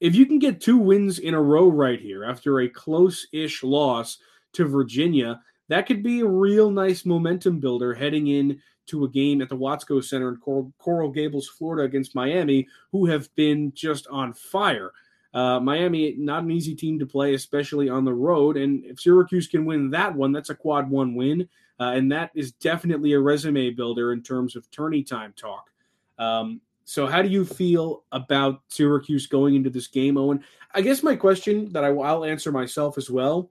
if 0.00 0.14
you 0.14 0.26
can 0.26 0.38
get 0.38 0.60
two 0.60 0.76
wins 0.76 1.18
in 1.18 1.34
a 1.34 1.42
row 1.42 1.68
right 1.68 2.00
here 2.00 2.24
after 2.24 2.60
a 2.60 2.68
close-ish 2.68 3.62
loss 3.62 4.18
to 4.52 4.64
Virginia, 4.66 5.40
that 5.68 5.86
could 5.86 6.02
be 6.02 6.20
a 6.20 6.26
real 6.26 6.70
nice 6.70 7.04
momentum 7.04 7.58
builder 7.58 7.94
heading 7.94 8.28
in 8.28 8.60
to 8.86 9.04
a 9.04 9.08
game 9.08 9.40
at 9.40 9.48
the 9.48 9.56
Watsco 9.56 10.02
Center 10.02 10.28
in 10.28 10.36
Coral, 10.78 11.10
Gables, 11.10 11.48
Florida, 11.48 11.84
against 11.84 12.14
Miami, 12.14 12.66
who 12.92 13.06
have 13.06 13.34
been 13.34 13.72
just 13.74 14.06
on 14.08 14.32
fire. 14.32 14.92
Uh, 15.34 15.60
Miami, 15.60 16.14
not 16.16 16.44
an 16.44 16.50
easy 16.50 16.74
team 16.74 16.98
to 16.98 17.06
play, 17.06 17.34
especially 17.34 17.88
on 17.88 18.04
the 18.04 18.14
road. 18.14 18.56
And 18.56 18.84
if 18.84 19.00
Syracuse 19.00 19.46
can 19.46 19.66
win 19.66 19.90
that 19.90 20.14
one, 20.14 20.32
that's 20.32 20.50
a 20.50 20.54
quad 20.54 20.88
one 20.88 21.14
win. 21.14 21.48
Uh, 21.78 21.92
and 21.94 22.10
that 22.10 22.30
is 22.34 22.52
definitely 22.52 23.12
a 23.12 23.20
resume 23.20 23.70
builder 23.70 24.12
in 24.12 24.22
terms 24.22 24.56
of 24.56 24.70
tourney 24.70 25.02
time 25.02 25.34
talk. 25.36 25.70
Um, 26.18 26.60
so, 26.86 27.06
how 27.06 27.20
do 27.20 27.28
you 27.28 27.44
feel 27.44 28.04
about 28.12 28.62
Syracuse 28.68 29.26
going 29.26 29.56
into 29.56 29.68
this 29.68 29.88
game, 29.88 30.16
Owen? 30.16 30.42
I 30.72 30.80
guess 30.80 31.02
my 31.02 31.16
question 31.16 31.70
that 31.72 31.84
I, 31.84 31.88
I'll 31.88 32.24
answer 32.24 32.52
myself 32.52 32.96
as 32.96 33.10
well 33.10 33.50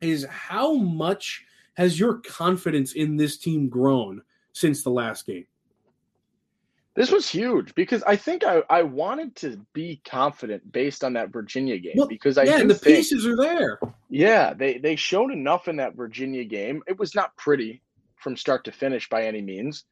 is 0.00 0.24
how 0.30 0.74
much 0.74 1.44
has 1.74 1.98
your 1.98 2.18
confidence 2.18 2.92
in 2.92 3.16
this 3.16 3.38
team 3.38 3.68
grown 3.68 4.22
since 4.52 4.82
the 4.82 4.90
last 4.90 5.26
game. 5.26 5.46
This 6.98 7.12
was 7.12 7.28
huge 7.28 7.76
because 7.76 8.02
I 8.02 8.16
think 8.16 8.42
I, 8.42 8.60
I 8.68 8.82
wanted 8.82 9.36
to 9.36 9.64
be 9.72 10.00
confident 10.04 10.72
based 10.72 11.04
on 11.04 11.12
that 11.12 11.30
Virginia 11.30 11.78
game 11.78 11.92
well, 11.94 12.08
because 12.08 12.36
I 12.36 12.42
yeah, 12.42 12.58
and 12.58 12.68
the 12.68 12.74
think, 12.74 12.96
pieces 12.96 13.24
are 13.24 13.36
there. 13.36 13.78
Yeah, 14.10 14.52
they 14.52 14.78
they 14.78 14.96
showed 14.96 15.30
enough 15.30 15.68
in 15.68 15.76
that 15.76 15.94
Virginia 15.94 16.42
game. 16.42 16.82
It 16.88 16.98
was 16.98 17.14
not 17.14 17.36
pretty 17.36 17.82
from 18.16 18.36
start 18.36 18.64
to 18.64 18.72
finish 18.72 19.08
by 19.08 19.26
any 19.26 19.40
means, 19.40 19.84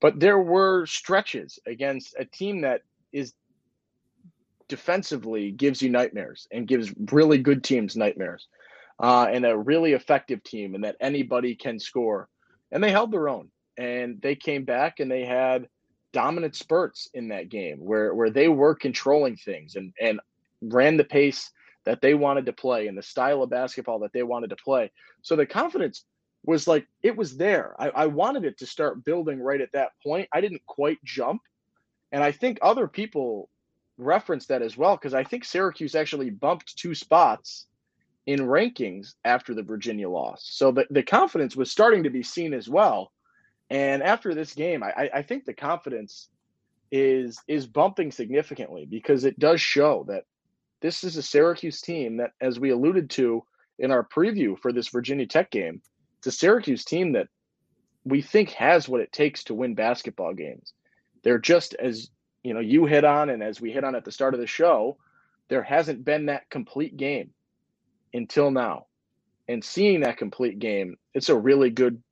but 0.00 0.18
there 0.18 0.38
were 0.38 0.86
stretches 0.86 1.58
against 1.66 2.14
a 2.18 2.24
team 2.24 2.62
that 2.62 2.80
is 3.12 3.34
defensively 4.66 5.50
gives 5.50 5.82
you 5.82 5.90
nightmares 5.90 6.48
and 6.50 6.66
gives 6.66 6.94
really 7.12 7.36
good 7.36 7.62
teams 7.62 7.94
nightmares, 7.94 8.48
uh, 9.02 9.26
and 9.30 9.44
a 9.44 9.54
really 9.54 9.92
effective 9.92 10.42
team, 10.42 10.74
and 10.74 10.84
that 10.84 10.96
anybody 10.98 11.54
can 11.54 11.78
score. 11.78 12.30
And 12.72 12.82
they 12.82 12.90
held 12.90 13.12
their 13.12 13.28
own 13.28 13.50
and 13.76 14.20
they 14.22 14.34
came 14.34 14.64
back 14.64 15.00
and 15.00 15.10
they 15.10 15.24
had 15.24 15.68
dominant 16.12 16.54
spurts 16.54 17.08
in 17.14 17.28
that 17.28 17.48
game 17.48 17.78
where 17.78 18.14
where 18.14 18.30
they 18.30 18.48
were 18.48 18.74
controlling 18.74 19.36
things 19.36 19.74
and 19.76 19.92
and 20.00 20.20
ran 20.62 20.96
the 20.96 21.04
pace 21.04 21.50
that 21.84 22.00
they 22.00 22.14
wanted 22.14 22.46
to 22.46 22.52
play 22.52 22.86
and 22.86 22.96
the 22.96 23.02
style 23.02 23.42
of 23.42 23.50
basketball 23.50 23.98
that 23.98 24.12
they 24.12 24.22
wanted 24.22 24.50
to 24.50 24.56
play. 24.56 24.90
So 25.22 25.36
the 25.36 25.46
confidence 25.46 26.04
was 26.44 26.66
like 26.66 26.86
it 27.02 27.16
was 27.16 27.36
there. 27.36 27.74
I, 27.78 27.90
I 27.90 28.06
wanted 28.06 28.44
it 28.44 28.58
to 28.58 28.66
start 28.66 29.04
building 29.04 29.40
right 29.40 29.60
at 29.60 29.72
that 29.72 29.92
point. 30.02 30.28
I 30.32 30.40
didn't 30.40 30.64
quite 30.66 31.02
jump. 31.04 31.42
And 32.12 32.22
I 32.22 32.32
think 32.32 32.58
other 32.62 32.86
people 32.86 33.48
referenced 33.98 34.48
that 34.48 34.62
as 34.62 34.76
well 34.76 34.96
because 34.96 35.14
I 35.14 35.24
think 35.24 35.44
Syracuse 35.44 35.94
actually 35.94 36.30
bumped 36.30 36.76
two 36.76 36.94
spots 36.94 37.66
in 38.26 38.40
rankings 38.40 39.14
after 39.24 39.54
the 39.54 39.62
Virginia 39.62 40.08
loss. 40.08 40.48
So 40.50 40.72
the, 40.72 40.86
the 40.90 41.02
confidence 41.02 41.56
was 41.56 41.70
starting 41.70 42.02
to 42.04 42.10
be 42.10 42.22
seen 42.22 42.54
as 42.54 42.68
well. 42.68 43.12
And 43.70 44.02
after 44.02 44.34
this 44.34 44.54
game, 44.54 44.82
I, 44.82 45.10
I 45.12 45.22
think 45.22 45.44
the 45.44 45.54
confidence 45.54 46.28
is 46.90 47.38
is 47.48 47.66
bumping 47.66 48.12
significantly 48.12 48.86
because 48.88 49.24
it 49.24 49.38
does 49.38 49.60
show 49.60 50.04
that 50.08 50.24
this 50.80 51.02
is 51.02 51.16
a 51.16 51.22
Syracuse 51.22 51.80
team 51.80 52.18
that, 52.18 52.32
as 52.40 52.60
we 52.60 52.70
alluded 52.70 53.10
to 53.10 53.42
in 53.78 53.90
our 53.90 54.06
preview 54.06 54.56
for 54.58 54.72
this 54.72 54.88
Virginia 54.88 55.26
Tech 55.26 55.50
game, 55.50 55.80
it's 56.18 56.26
a 56.26 56.32
Syracuse 56.32 56.84
team 56.84 57.12
that 57.12 57.28
we 58.04 58.22
think 58.22 58.50
has 58.50 58.88
what 58.88 59.00
it 59.00 59.10
takes 59.10 59.44
to 59.44 59.54
win 59.54 59.74
basketball 59.74 60.34
games. 60.34 60.74
They're 61.22 61.38
just 61.38 61.74
as 61.74 62.10
you 62.42 62.54
know 62.54 62.60
you 62.60 62.84
hit 62.84 63.04
on, 63.04 63.30
and 63.30 63.42
as 63.42 63.60
we 63.60 63.72
hit 63.72 63.82
on 63.82 63.96
at 63.96 64.04
the 64.04 64.12
start 64.12 64.34
of 64.34 64.40
the 64.40 64.46
show, 64.46 64.98
there 65.48 65.62
hasn't 65.62 66.04
been 66.04 66.26
that 66.26 66.50
complete 66.50 66.96
game 66.96 67.30
until 68.12 68.50
now. 68.50 68.86
And 69.48 69.64
seeing 69.64 70.02
that 70.02 70.16
complete 70.16 70.58
game, 70.60 70.96
it's 71.12 71.28
a 71.28 71.36
really 71.36 71.70
good 71.70 72.02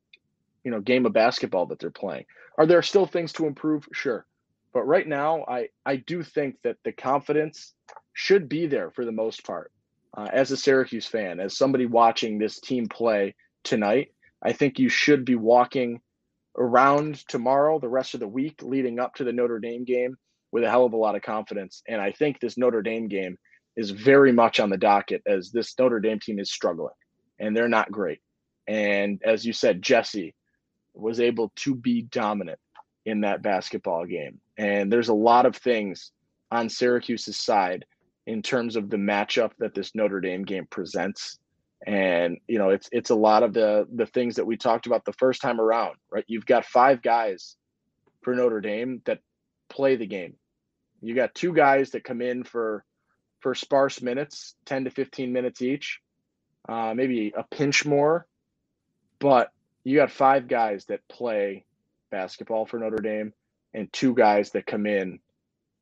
you 0.64 0.70
know 0.70 0.80
game 0.80 1.06
of 1.06 1.12
basketball 1.12 1.66
that 1.66 1.78
they're 1.78 1.90
playing. 1.90 2.24
Are 2.58 2.66
there 2.66 2.82
still 2.82 3.06
things 3.06 3.32
to 3.34 3.46
improve? 3.46 3.88
Sure, 3.92 4.26
but 4.72 4.84
right 4.84 5.06
now, 5.06 5.44
I 5.48 5.68
I 5.84 5.96
do 5.96 6.22
think 6.22 6.56
that 6.62 6.76
the 6.84 6.92
confidence 6.92 7.74
should 8.12 8.48
be 8.48 8.66
there 8.66 8.90
for 8.90 9.04
the 9.04 9.12
most 9.12 9.44
part. 9.44 9.72
Uh, 10.14 10.28
as 10.30 10.50
a 10.50 10.56
Syracuse 10.56 11.06
fan, 11.06 11.40
as 11.40 11.56
somebody 11.56 11.86
watching 11.86 12.38
this 12.38 12.60
team 12.60 12.86
play 12.86 13.34
tonight, 13.64 14.12
I 14.42 14.52
think 14.52 14.78
you 14.78 14.90
should 14.90 15.24
be 15.24 15.36
walking 15.36 16.00
around 16.56 17.26
tomorrow, 17.28 17.78
the 17.78 17.88
rest 17.88 18.14
of 18.14 18.20
the 18.20 18.28
week 18.28 18.62
leading 18.62 18.98
up 18.98 19.14
to 19.14 19.24
the 19.24 19.32
Notre 19.32 19.58
Dame 19.58 19.84
game 19.84 20.16
with 20.50 20.64
a 20.64 20.70
hell 20.70 20.84
of 20.84 20.92
a 20.92 20.96
lot 20.96 21.16
of 21.16 21.22
confidence. 21.22 21.82
And 21.88 22.00
I 22.00 22.12
think 22.12 22.40
this 22.40 22.58
Notre 22.58 22.82
Dame 22.82 23.08
game 23.08 23.38
is 23.76 23.90
very 23.90 24.32
much 24.32 24.60
on 24.60 24.68
the 24.68 24.76
docket 24.76 25.22
as 25.26 25.50
this 25.50 25.74
Notre 25.78 26.00
Dame 26.00 26.20
team 26.20 26.38
is 26.38 26.52
struggling 26.52 26.92
and 27.38 27.56
they're 27.56 27.68
not 27.68 27.90
great. 27.90 28.20
And 28.68 29.20
as 29.24 29.44
you 29.44 29.52
said, 29.52 29.82
Jesse, 29.82 30.34
was 30.94 31.20
able 31.20 31.52
to 31.56 31.74
be 31.74 32.02
dominant 32.02 32.58
in 33.04 33.22
that 33.22 33.42
basketball 33.42 34.06
game. 34.06 34.40
And 34.56 34.92
there's 34.92 35.08
a 35.08 35.14
lot 35.14 35.46
of 35.46 35.56
things 35.56 36.12
on 36.50 36.68
Syracuse's 36.68 37.36
side 37.36 37.84
in 38.26 38.42
terms 38.42 38.76
of 38.76 38.90
the 38.90 38.96
matchup 38.96 39.52
that 39.58 39.74
this 39.74 39.94
Notre 39.94 40.20
Dame 40.20 40.44
game 40.44 40.66
presents. 40.70 41.38
And 41.84 42.38
you 42.46 42.58
know, 42.58 42.70
it's 42.70 42.88
it's 42.92 43.10
a 43.10 43.14
lot 43.14 43.42
of 43.42 43.52
the 43.52 43.88
the 43.92 44.06
things 44.06 44.36
that 44.36 44.46
we 44.46 44.56
talked 44.56 44.86
about 44.86 45.04
the 45.04 45.12
first 45.14 45.42
time 45.42 45.60
around, 45.60 45.96
right? 46.10 46.24
You've 46.28 46.46
got 46.46 46.64
five 46.64 47.02
guys 47.02 47.56
for 48.22 48.34
Notre 48.36 48.60
Dame 48.60 49.02
that 49.06 49.18
play 49.68 49.96
the 49.96 50.06
game. 50.06 50.34
You 51.00 51.16
got 51.16 51.34
two 51.34 51.52
guys 51.52 51.90
that 51.90 52.04
come 52.04 52.22
in 52.22 52.44
for 52.44 52.84
for 53.40 53.56
sparse 53.56 54.00
minutes, 54.00 54.54
10 54.66 54.84
to 54.84 54.90
15 54.90 55.32
minutes 55.32 55.60
each, 55.60 55.98
uh, 56.68 56.94
maybe 56.94 57.32
a 57.36 57.42
pinch 57.42 57.84
more. 57.84 58.24
But 59.18 59.50
you 59.84 59.96
got 59.96 60.10
five 60.10 60.48
guys 60.48 60.84
that 60.86 61.06
play 61.08 61.64
basketball 62.10 62.66
for 62.66 62.78
Notre 62.78 63.02
Dame 63.02 63.32
and 63.74 63.92
two 63.92 64.14
guys 64.14 64.50
that 64.50 64.66
come 64.66 64.86
in 64.86 65.18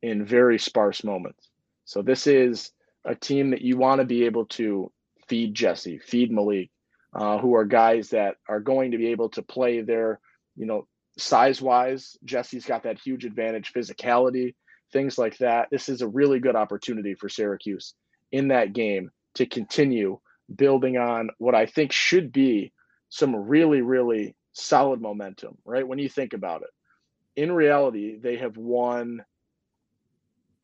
in 0.02 0.24
very 0.24 0.58
sparse 0.58 1.04
moments. 1.04 1.48
So 1.84 2.02
this 2.02 2.26
is 2.26 2.70
a 3.04 3.14
team 3.14 3.50
that 3.50 3.62
you 3.62 3.76
want 3.76 4.00
to 4.00 4.04
be 4.04 4.24
able 4.24 4.46
to 4.46 4.92
feed 5.28 5.54
Jesse, 5.54 5.98
feed 5.98 6.30
Maliq, 6.30 6.70
uh, 7.14 7.38
who 7.38 7.54
are 7.54 7.64
guys 7.64 8.10
that 8.10 8.36
are 8.48 8.60
going 8.60 8.92
to 8.92 8.98
be 8.98 9.08
able 9.08 9.28
to 9.30 9.42
play 9.42 9.80
their, 9.80 10.20
you 10.56 10.66
know, 10.66 10.86
size 11.18 11.60
wise. 11.60 12.16
Jesse's 12.24 12.64
got 12.64 12.84
that 12.84 12.98
huge 12.98 13.24
advantage, 13.24 13.72
physicality, 13.72 14.54
things 14.92 15.18
like 15.18 15.36
that. 15.38 15.68
This 15.70 15.88
is 15.88 16.02
a 16.02 16.08
really 16.08 16.38
good 16.38 16.56
opportunity 16.56 17.14
for 17.14 17.28
Syracuse 17.28 17.94
in 18.32 18.48
that 18.48 18.72
game 18.72 19.10
to 19.34 19.46
continue 19.46 20.20
building 20.54 20.96
on 20.96 21.30
what 21.38 21.54
I 21.54 21.66
think 21.66 21.92
should 21.92 22.32
be 22.32 22.72
some 23.10 23.36
really, 23.36 23.82
really 23.82 24.34
solid 24.52 25.00
momentum, 25.00 25.58
right? 25.64 25.86
When 25.86 25.98
you 25.98 26.08
think 26.08 26.32
about 26.32 26.62
it. 26.62 26.70
In 27.36 27.52
reality, 27.52 28.16
they 28.18 28.36
have 28.38 28.56
won 28.56 29.24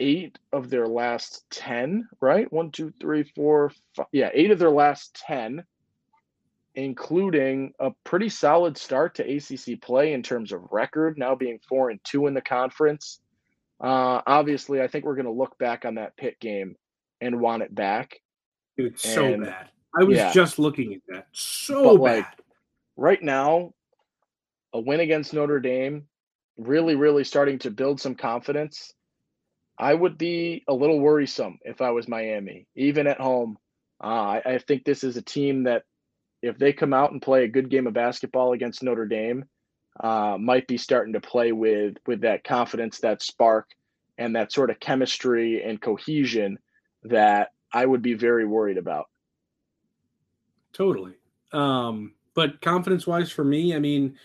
eight 0.00 0.38
of 0.52 0.70
their 0.70 0.86
last 0.86 1.44
10, 1.50 2.08
right? 2.20 2.50
One, 2.52 2.70
two, 2.70 2.92
three, 3.00 3.24
four, 3.34 3.72
five. 3.94 4.06
Yeah, 4.12 4.30
eight 4.32 4.50
of 4.50 4.58
their 4.58 4.70
last 4.70 5.14
10, 5.26 5.64
including 6.74 7.72
a 7.78 7.90
pretty 8.04 8.28
solid 8.28 8.76
start 8.76 9.16
to 9.16 9.36
ACC 9.36 9.80
play 9.80 10.12
in 10.12 10.22
terms 10.22 10.52
of 10.52 10.70
record, 10.70 11.18
now 11.18 11.34
being 11.34 11.58
four 11.68 11.90
and 11.90 12.00
two 12.04 12.26
in 12.26 12.34
the 12.34 12.40
conference. 12.40 13.20
Uh, 13.80 14.20
obviously, 14.26 14.80
I 14.80 14.88
think 14.88 15.04
we're 15.04 15.16
going 15.16 15.26
to 15.26 15.32
look 15.32 15.58
back 15.58 15.84
on 15.84 15.96
that 15.96 16.16
Pitt 16.16 16.38
game 16.40 16.76
and 17.20 17.40
want 17.40 17.62
it 17.62 17.74
back. 17.74 18.20
It's 18.76 19.02
so 19.02 19.38
bad. 19.38 19.70
I 19.98 20.04
was 20.04 20.18
yeah. 20.18 20.32
just 20.32 20.58
looking 20.58 20.94
at 20.94 21.00
that. 21.08 21.26
So 21.32 21.96
but 21.96 22.04
bad. 22.04 22.16
Like, 22.16 22.26
right 22.96 23.22
now, 23.22 23.72
a 24.72 24.80
win 24.80 25.00
against 25.00 25.32
Notre 25.32 25.60
Dame, 25.60 26.06
really, 26.58 26.94
really 26.94 27.24
starting 27.24 27.58
to 27.60 27.70
build 27.70 28.00
some 28.00 28.14
confidence. 28.14 28.92
I 29.78 29.94
would 29.94 30.18
be 30.18 30.64
a 30.68 30.74
little 30.74 31.00
worrisome 31.00 31.58
if 31.62 31.80
I 31.80 31.90
was 31.90 32.08
Miami, 32.08 32.66
even 32.74 33.06
at 33.06 33.20
home. 33.20 33.58
Uh, 34.02 34.06
I, 34.06 34.42
I 34.44 34.58
think 34.58 34.84
this 34.84 35.04
is 35.04 35.16
a 35.16 35.22
team 35.22 35.64
that, 35.64 35.84
if 36.42 36.58
they 36.58 36.72
come 36.72 36.92
out 36.92 37.12
and 37.12 37.20
play 37.20 37.44
a 37.44 37.48
good 37.48 37.70
game 37.70 37.86
of 37.86 37.94
basketball 37.94 38.52
against 38.52 38.82
Notre 38.82 39.06
Dame, 39.06 39.46
uh, 39.98 40.36
might 40.38 40.66
be 40.66 40.76
starting 40.76 41.14
to 41.14 41.20
play 41.20 41.52
with 41.52 41.96
with 42.06 42.20
that 42.20 42.44
confidence, 42.44 43.00
that 43.00 43.22
spark, 43.22 43.70
and 44.18 44.36
that 44.36 44.52
sort 44.52 44.70
of 44.70 44.78
chemistry 44.78 45.62
and 45.62 45.80
cohesion 45.80 46.58
that 47.04 47.48
I 47.72 47.84
would 47.86 48.02
be 48.02 48.14
very 48.14 48.46
worried 48.46 48.78
about. 48.78 49.06
Totally. 50.76 51.14
Um, 51.52 52.12
but 52.34 52.60
confidence 52.60 53.06
wise 53.06 53.30
for 53.30 53.44
me, 53.44 53.74
I 53.74 53.78
mean, 53.78 54.18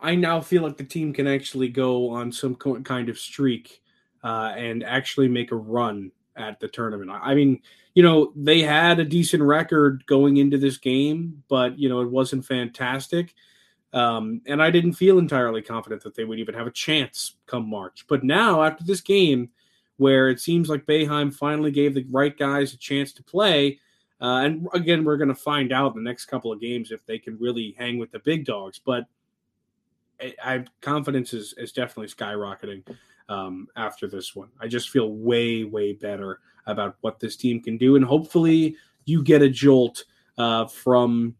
I 0.00 0.16
now 0.16 0.40
feel 0.40 0.62
like 0.62 0.76
the 0.76 0.84
team 0.84 1.12
can 1.12 1.28
actually 1.28 1.68
go 1.68 2.10
on 2.10 2.32
some 2.32 2.56
kind 2.56 3.08
of 3.08 3.18
streak 3.18 3.82
uh, 4.24 4.52
and 4.56 4.82
actually 4.82 5.28
make 5.28 5.52
a 5.52 5.56
run 5.56 6.10
at 6.34 6.58
the 6.58 6.66
tournament. 6.66 7.10
I 7.12 7.36
mean, 7.36 7.60
you 7.94 8.02
know, 8.02 8.32
they 8.34 8.62
had 8.62 8.98
a 8.98 9.04
decent 9.04 9.44
record 9.44 10.04
going 10.06 10.38
into 10.38 10.58
this 10.58 10.76
game, 10.76 11.44
but 11.48 11.78
you 11.78 11.88
know, 11.88 12.00
it 12.00 12.10
wasn't 12.10 12.44
fantastic. 12.44 13.34
Um, 13.92 14.40
and 14.46 14.60
I 14.60 14.70
didn't 14.70 14.94
feel 14.94 15.18
entirely 15.18 15.62
confident 15.62 16.02
that 16.02 16.16
they 16.16 16.24
would 16.24 16.40
even 16.40 16.54
have 16.54 16.66
a 16.66 16.72
chance 16.72 17.36
come 17.46 17.68
March. 17.68 18.06
But 18.08 18.24
now, 18.24 18.62
after 18.64 18.82
this 18.82 19.02
game, 19.02 19.50
where 19.98 20.30
it 20.30 20.40
seems 20.40 20.68
like 20.68 20.86
Boeheim 20.86 21.32
finally 21.32 21.70
gave 21.70 21.94
the 21.94 22.06
right 22.10 22.36
guys 22.36 22.72
a 22.72 22.78
chance 22.78 23.12
to 23.12 23.22
play, 23.22 23.78
uh, 24.22 24.42
and 24.44 24.68
again, 24.72 25.02
we're 25.02 25.16
going 25.16 25.28
to 25.28 25.34
find 25.34 25.72
out 25.72 25.96
in 25.96 26.04
the 26.04 26.08
next 26.08 26.26
couple 26.26 26.52
of 26.52 26.60
games 26.60 26.92
if 26.92 27.04
they 27.06 27.18
can 27.18 27.36
really 27.38 27.74
hang 27.76 27.98
with 27.98 28.12
the 28.12 28.20
big 28.20 28.44
dogs. 28.44 28.78
But 28.78 29.06
I, 30.20 30.34
I 30.44 30.64
confidence 30.80 31.34
is, 31.34 31.54
is 31.58 31.72
definitely 31.72 32.06
skyrocketing 32.06 32.84
um, 33.28 33.66
after 33.76 34.06
this 34.06 34.36
one. 34.36 34.48
I 34.60 34.68
just 34.68 34.90
feel 34.90 35.10
way, 35.10 35.64
way 35.64 35.94
better 35.94 36.38
about 36.66 36.96
what 37.00 37.18
this 37.18 37.34
team 37.34 37.60
can 37.60 37.76
do. 37.76 37.96
And 37.96 38.04
hopefully 38.04 38.76
you 39.06 39.24
get 39.24 39.42
a 39.42 39.48
jolt 39.48 40.04
uh, 40.38 40.66
from 40.66 41.34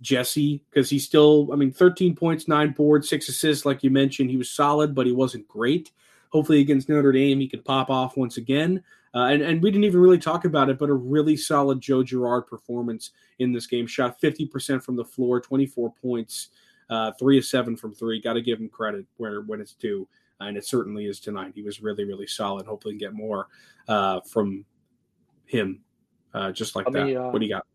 Jesse 0.00 0.64
because 0.68 0.90
he's 0.90 1.04
still, 1.04 1.50
I 1.52 1.56
mean, 1.56 1.70
13 1.70 2.16
points, 2.16 2.48
nine 2.48 2.72
boards, 2.72 3.08
six 3.08 3.28
assists. 3.28 3.64
Like 3.64 3.84
you 3.84 3.90
mentioned, 3.90 4.30
he 4.30 4.36
was 4.36 4.50
solid, 4.50 4.96
but 4.96 5.06
he 5.06 5.12
wasn't 5.12 5.46
great. 5.46 5.92
Hopefully 6.30 6.60
against 6.60 6.88
Notre 6.88 7.12
Dame, 7.12 7.38
he 7.38 7.46
can 7.46 7.62
pop 7.62 7.88
off 7.88 8.16
once 8.16 8.36
again. 8.36 8.82
Uh, 9.14 9.24
and, 9.24 9.42
and 9.42 9.62
we 9.62 9.70
didn't 9.70 9.84
even 9.84 10.00
really 10.00 10.18
talk 10.18 10.44
about 10.44 10.68
it, 10.70 10.78
but 10.78 10.88
a 10.88 10.94
really 10.94 11.36
solid 11.36 11.80
Joe 11.80 12.02
Girard 12.02 12.46
performance 12.46 13.10
in 13.40 13.52
this 13.52 13.66
game. 13.66 13.86
Shot 13.86 14.20
50% 14.20 14.82
from 14.82 14.96
the 14.96 15.04
floor, 15.04 15.40
24 15.40 15.92
points, 16.00 16.48
uh, 16.90 17.12
three 17.18 17.36
of 17.36 17.44
seven 17.44 17.76
from 17.76 17.92
three. 17.92 18.20
Got 18.20 18.34
to 18.34 18.42
give 18.42 18.60
him 18.60 18.68
credit 18.68 19.06
where 19.16 19.40
when 19.42 19.60
it's 19.60 19.74
due. 19.74 20.06
And 20.38 20.56
it 20.56 20.64
certainly 20.64 21.06
is 21.06 21.20
tonight. 21.20 21.52
He 21.54 21.62
was 21.62 21.82
really, 21.82 22.04
really 22.04 22.26
solid. 22.26 22.66
Hopefully, 22.66 22.96
get 22.96 23.12
more 23.12 23.48
uh, 23.88 24.20
from 24.20 24.64
him, 25.44 25.82
uh, 26.32 26.50
just 26.50 26.74
like 26.74 26.86
let 26.86 26.94
that. 26.94 27.06
Me, 27.06 27.16
uh, 27.16 27.28
what 27.28 27.40
do 27.40 27.44
you 27.44 27.52
got? 27.52 27.66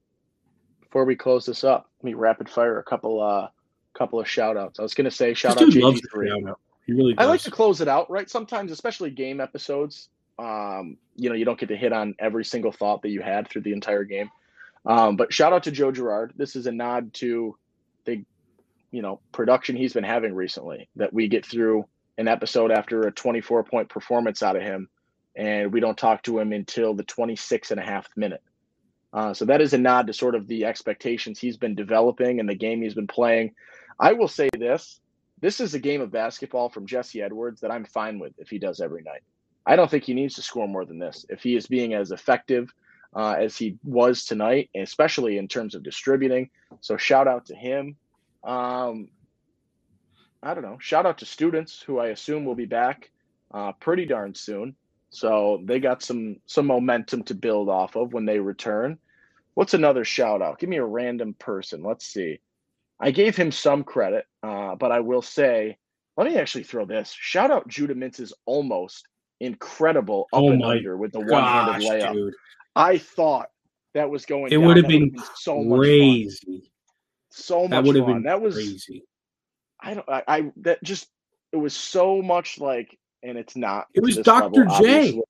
Before 0.81 1.05
we 1.05 1.15
close 1.15 1.45
this 1.45 1.63
up, 1.63 1.91
let 1.99 2.05
me 2.05 2.13
rapid 2.15 2.49
fire 2.49 2.79
a 2.79 2.83
couple, 2.83 3.21
uh, 3.21 3.49
couple 3.93 4.19
of 4.19 4.27
shout 4.27 4.57
outs. 4.57 4.79
I 4.79 4.81
was 4.81 4.95
going 4.95 5.05
to 5.05 5.11
say 5.11 5.35
shout 5.35 5.61
out 5.61 5.69
JG3. 5.69 6.55
He 6.87 6.93
really. 6.93 7.13
I 7.17 7.25
like 7.25 7.41
to 7.41 7.51
close 7.51 7.81
it 7.81 7.87
out, 7.87 8.09
right? 8.09 8.29
Sometimes, 8.29 8.71
especially 8.71 9.11
game 9.11 9.39
episodes, 9.39 10.09
um, 10.37 10.97
you 11.15 11.29
know, 11.29 11.35
you 11.35 11.45
don't 11.45 11.59
get 11.59 11.69
to 11.69 11.77
hit 11.77 11.93
on 11.93 12.15
every 12.19 12.45
single 12.45 12.71
thought 12.71 13.01
that 13.03 13.09
you 13.09 13.21
had 13.21 13.49
through 13.49 13.61
the 13.61 13.73
entire 13.73 14.03
game. 14.03 14.29
Um, 14.85 15.15
but 15.15 15.33
shout 15.33 15.53
out 15.53 15.63
to 15.63 15.71
Joe 15.71 15.91
Girard. 15.91 16.33
This 16.35 16.55
is 16.55 16.67
a 16.67 16.71
nod 16.71 17.13
to 17.15 17.57
the, 18.05 18.23
you 18.91 19.01
know, 19.01 19.19
production 19.31 19.75
he's 19.75 19.93
been 19.93 20.03
having 20.03 20.33
recently. 20.33 20.89
That 20.95 21.13
we 21.13 21.27
get 21.27 21.45
through 21.45 21.85
an 22.17 22.27
episode 22.27 22.71
after 22.71 23.01
a 23.01 23.11
24 23.11 23.63
point 23.63 23.89
performance 23.89 24.43
out 24.43 24.55
of 24.55 24.61
him, 24.61 24.89
and 25.35 25.71
we 25.71 25.79
don't 25.79 25.97
talk 25.97 26.23
to 26.23 26.37
him 26.37 26.51
until 26.53 26.93
the 26.93 27.03
26 27.03 27.71
and 27.71 27.79
a 27.79 27.83
half 27.83 28.07
minute. 28.15 28.43
Uh, 29.13 29.33
so 29.33 29.45
that 29.45 29.61
is 29.61 29.73
a 29.73 29.77
nod 29.77 30.07
to 30.07 30.13
sort 30.13 30.35
of 30.35 30.47
the 30.47 30.65
expectations 30.65 31.39
he's 31.39 31.57
been 31.57 31.73
developing 31.73 32.39
and 32.39 32.49
the 32.49 32.55
game 32.55 32.81
he's 32.81 32.93
been 32.93 33.07
playing. 33.07 33.53
I 33.97 34.13
will 34.13 34.27
say 34.27 34.49
this: 34.57 34.99
this 35.39 35.61
is 35.61 35.73
a 35.73 35.79
game 35.79 36.01
of 36.01 36.11
basketball 36.11 36.69
from 36.69 36.85
Jesse 36.85 37.21
Edwards 37.21 37.61
that 37.61 37.71
I'm 37.71 37.85
fine 37.85 38.19
with 38.19 38.33
if 38.37 38.49
he 38.49 38.59
does 38.59 38.81
every 38.81 39.01
night. 39.01 39.23
I 39.65 39.75
don't 39.75 39.89
think 39.89 40.04
he 40.04 40.13
needs 40.13 40.36
to 40.36 40.41
score 40.41 40.67
more 40.67 40.86
than 40.86 40.99
this. 40.99 41.25
If 41.30 41.41
he 41.41 41.56
is 41.56 41.67
being 41.67 41.93
as 41.93 42.12
effective 42.12 42.73
uh, 43.15 43.36
as 43.39 43.58
he 43.58 43.78
was 43.84 44.25
tonight, 44.25 44.69
especially 44.75 45.38
in 45.38 45.47
terms 45.47 45.73
of 45.73 45.84
distributing. 45.84 46.49
So 46.82 46.97
shout 46.97 47.28
out 47.28 47.45
to 47.47 47.56
him. 47.56 47.95
Um, 48.43 49.08
I 50.43 50.54
don't 50.54 50.63
know. 50.63 50.78
Shout 50.80 51.06
out 51.06 51.17
to 51.19 51.25
students 51.25 51.82
who 51.82 51.97
I 51.97 52.08
assume 52.08 52.45
will 52.45 52.56
be 52.56 52.65
back 52.65 53.10
uh, 53.54 53.71
pretty 53.73 54.06
darn 54.06 54.36
soon. 54.36 54.75
So 55.10 55.62
they 55.63 55.80
got 55.80 56.04
some 56.04 56.38
some 56.45 56.65
momentum 56.65 57.23
to 57.23 57.34
build 57.34 57.69
off 57.69 57.95
of 57.95 58.13
when 58.13 58.25
they 58.25 58.39
return. 58.39 58.97
What's 59.54 59.73
another 59.73 60.04
shout 60.04 60.41
out? 60.41 60.60
Give 60.60 60.69
me 60.69 60.78
a 60.78 60.86
random 60.86 61.34
person. 61.39 61.82
Let's 61.82 62.06
see. 62.06 62.39
I 62.99 63.12
gave 63.12 63.36
him 63.36 63.51
some 63.51 63.84
credit, 63.84 64.25
uh, 64.43 64.75
but 64.75 64.91
I 64.91 64.99
will 64.99 65.21
say, 65.21 65.78
let 66.17 66.28
me 66.28 66.38
actually 66.38 66.65
throw 66.65 66.86
this. 66.86 67.15
Shout 67.17 67.51
out 67.51 67.67
Judah 67.67 67.95
Mintz's 67.95 68.34
almost 68.45 69.08
incredible 69.39 70.27
up 70.33 70.41
oh 70.41 70.51
and 70.51 70.63
under 70.63 70.97
with 70.97 71.11
the 71.11 71.19
one-handed 71.19 71.87
layup. 71.87 72.13
Dude. 72.13 72.33
I 72.75 72.97
thought 72.97 73.49
that 73.93 74.09
was 74.09 74.25
going. 74.25 74.51
It 74.51 74.57
would 74.57 74.77
have 74.77 74.87
been, 74.87 75.09
been, 75.09 75.23
so 75.35 75.67
crazy. 75.75 76.71
So 77.31 77.67
much 77.67 77.85
that 77.85 78.05
fun. 78.05 78.23
That 78.23 78.41
was 78.41 78.55
crazy. 78.55 79.03
I 79.81 79.93
don't. 79.93 80.09
I, 80.09 80.23
I, 80.27 80.51
that 80.61 80.83
just 80.83 81.07
it 81.51 81.57
was 81.57 81.75
so 81.75 82.21
much 82.21 82.59
like, 82.59 82.97
and 83.23 83.37
it's 83.37 83.55
not. 83.55 83.87
It 83.93 84.03
was 84.03 84.17
Dr. 84.17 84.65
Level, 84.65 84.83
J. 84.83 84.97
Obviously. 84.97 85.21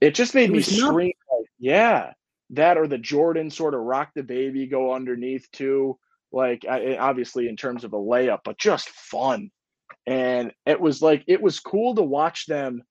It 0.00 0.14
just 0.14 0.34
made 0.34 0.50
it 0.50 0.52
me 0.52 0.62
scream. 0.62 1.12
Like, 1.30 1.48
yeah, 1.58 2.12
that 2.50 2.78
or 2.78 2.86
the 2.86 2.98
Jordan 2.98 3.50
sort 3.50 3.74
of 3.74 3.80
rock 3.80 4.10
the 4.14 4.22
baby 4.22 4.66
go 4.66 4.94
underneath 4.94 5.50
too. 5.52 5.98
Like 6.32 6.64
I, 6.68 6.96
obviously 6.96 7.48
in 7.48 7.56
terms 7.56 7.84
of 7.84 7.92
a 7.92 7.98
layup, 7.98 8.40
but 8.44 8.58
just 8.58 8.88
fun. 8.90 9.50
And 10.06 10.52
it 10.66 10.80
was 10.80 11.02
like 11.02 11.24
it 11.26 11.42
was 11.42 11.60
cool 11.60 11.94
to 11.94 12.02
watch 12.02 12.46
them 12.46 12.82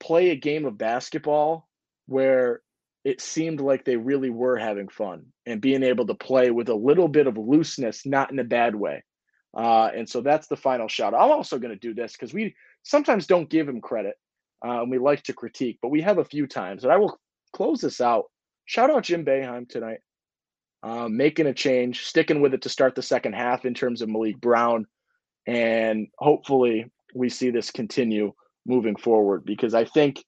play 0.00 0.30
a 0.30 0.36
game 0.36 0.64
of 0.64 0.78
basketball 0.78 1.68
where 2.06 2.62
it 3.04 3.20
seemed 3.20 3.60
like 3.60 3.84
they 3.84 3.96
really 3.96 4.30
were 4.30 4.56
having 4.56 4.88
fun 4.88 5.26
and 5.46 5.60
being 5.60 5.82
able 5.82 6.06
to 6.06 6.14
play 6.14 6.50
with 6.50 6.68
a 6.68 6.74
little 6.74 7.08
bit 7.08 7.26
of 7.26 7.38
looseness, 7.38 8.04
not 8.04 8.30
in 8.30 8.38
a 8.38 8.44
bad 8.44 8.74
way. 8.74 9.02
Uh, 9.56 9.90
and 9.94 10.08
so 10.08 10.20
that's 10.20 10.46
the 10.48 10.56
final 10.56 10.88
shot. 10.88 11.14
I'm 11.14 11.30
also 11.30 11.58
going 11.58 11.72
to 11.72 11.78
do 11.78 11.94
this 11.94 12.12
because 12.12 12.34
we 12.34 12.54
sometimes 12.82 13.26
don't 13.26 13.50
give 13.50 13.68
him 13.68 13.80
credit 13.80 14.16
uh, 14.64 14.82
and 14.82 14.90
we 14.90 14.98
like 14.98 15.22
to 15.24 15.32
critique, 15.32 15.78
but 15.82 15.88
we 15.88 16.02
have 16.02 16.18
a 16.18 16.24
few 16.24 16.46
times. 16.46 16.84
And 16.84 16.92
I 16.92 16.96
will 16.96 17.18
close 17.52 17.80
this 17.80 18.00
out. 18.00 18.26
Shout 18.66 18.90
out 18.90 19.04
Jim 19.04 19.24
Boeheim 19.24 19.68
tonight, 19.68 20.00
uh, 20.82 21.08
making 21.08 21.46
a 21.46 21.54
change, 21.54 22.04
sticking 22.04 22.40
with 22.40 22.54
it 22.54 22.62
to 22.62 22.68
start 22.68 22.94
the 22.94 23.02
second 23.02 23.34
half 23.34 23.64
in 23.64 23.74
terms 23.74 24.02
of 24.02 24.08
Maliq 24.08 24.40
Brown. 24.40 24.86
And 25.46 26.08
hopefully 26.18 26.92
we 27.14 27.28
see 27.28 27.50
this 27.50 27.70
continue 27.70 28.34
moving 28.66 28.96
forward 28.96 29.44
because 29.44 29.74
I 29.74 29.84
think 29.84 30.24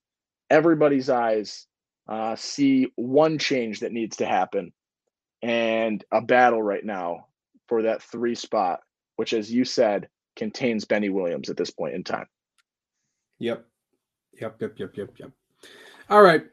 everybody's 0.51 1.09
eyes 1.11 1.67
uh, 2.09 2.37
see 2.37 2.89
one 2.97 3.39
change 3.39 3.81
that 3.81 3.93
needs 3.93 4.17
to 4.17 4.27
happen 4.27 4.73
and 5.43 6.05
a 6.13 6.21
battle 6.21 6.63
right 6.63 6.85
now 6.85 7.27
for 7.69 7.83
that 7.83 8.03
three 8.03 8.35
spot, 8.35 8.81
which, 9.17 9.33
as 9.33 9.53
you 9.53 9.65
said, 9.65 10.09
contains 10.37 10.85
Benny 10.85 11.09
Williams 11.09 11.51
at 11.51 11.57
this 11.57 11.71
point 11.71 11.95
in 11.95 12.05
time. 12.05 12.27
Yep. 13.39 13.65
Yep. 14.41 14.61
Yep. 14.61 14.79
Yep. 14.79 14.97
Yep. 14.97 15.11
Yep. 15.19 15.31
All 16.11 16.23
right. 16.23 16.45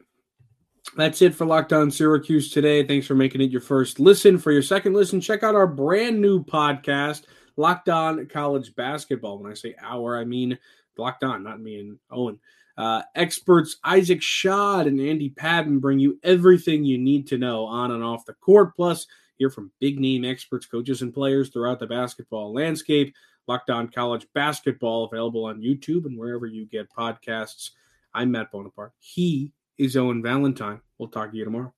That's 0.96 1.22
it 1.22 1.34
for 1.34 1.44
Locked 1.44 1.72
On 1.72 1.90
Syracuse 1.90 2.50
today. 2.50 2.86
Thanks 2.86 3.06
for 3.06 3.14
making 3.14 3.42
it 3.42 3.50
your 3.50 3.60
first 3.60 4.00
listen. 4.00 4.38
For 4.38 4.50
your 4.50 4.62
second 4.62 4.94
listen, 4.94 5.20
check 5.20 5.42
out 5.42 5.54
our 5.54 5.66
brand 5.66 6.20
new 6.20 6.42
podcast, 6.42 7.24
Locked 7.56 7.88
On 7.88 8.26
College 8.26 8.74
Basketball. 8.74 9.38
When 9.38 9.50
I 9.50 9.54
say 9.54 9.74
our, 9.80 10.18
I 10.18 10.24
mean 10.24 10.58
Locked 10.96 11.24
On, 11.24 11.42
not 11.42 11.60
me 11.60 11.80
and 11.80 11.98
Owen. 12.10 12.38
Uh, 12.76 13.02
experts 13.14 13.76
Isaac 13.84 14.20
Schade 14.20 14.86
and 14.86 15.00
Andy 15.00 15.28
Patton 15.28 15.80
bring 15.80 15.98
you 15.98 16.18
everything 16.22 16.84
you 16.84 16.98
need 16.98 17.26
to 17.28 17.38
know 17.38 17.64
on 17.64 17.90
and 17.90 18.02
off 18.02 18.24
the 18.24 18.34
court. 18.34 18.74
Plus, 18.74 19.06
hear 19.36 19.50
from 19.50 19.72
big 19.80 20.00
name 20.00 20.24
experts, 20.24 20.66
coaches, 20.66 21.02
and 21.02 21.12
players 21.12 21.50
throughout 21.50 21.78
the 21.78 21.86
basketball 21.86 22.54
landscape. 22.54 23.14
Locked 23.46 23.70
On 23.70 23.88
College 23.88 24.26
Basketball 24.34 25.04
available 25.04 25.46
on 25.46 25.60
YouTube 25.60 26.04
and 26.04 26.16
wherever 26.16 26.46
you 26.46 26.66
get 26.66 26.92
podcasts. 26.92 27.70
I'm 28.14 28.30
Matt 28.30 28.52
Bonaparte. 28.52 28.92
He 28.98 29.52
is 29.76 29.96
Owen 29.96 30.22
Valentine. 30.22 30.80
We'll 30.98 31.08
talk 31.08 31.32
to 31.32 31.36
you 31.36 31.44
tomorrow. 31.44 31.74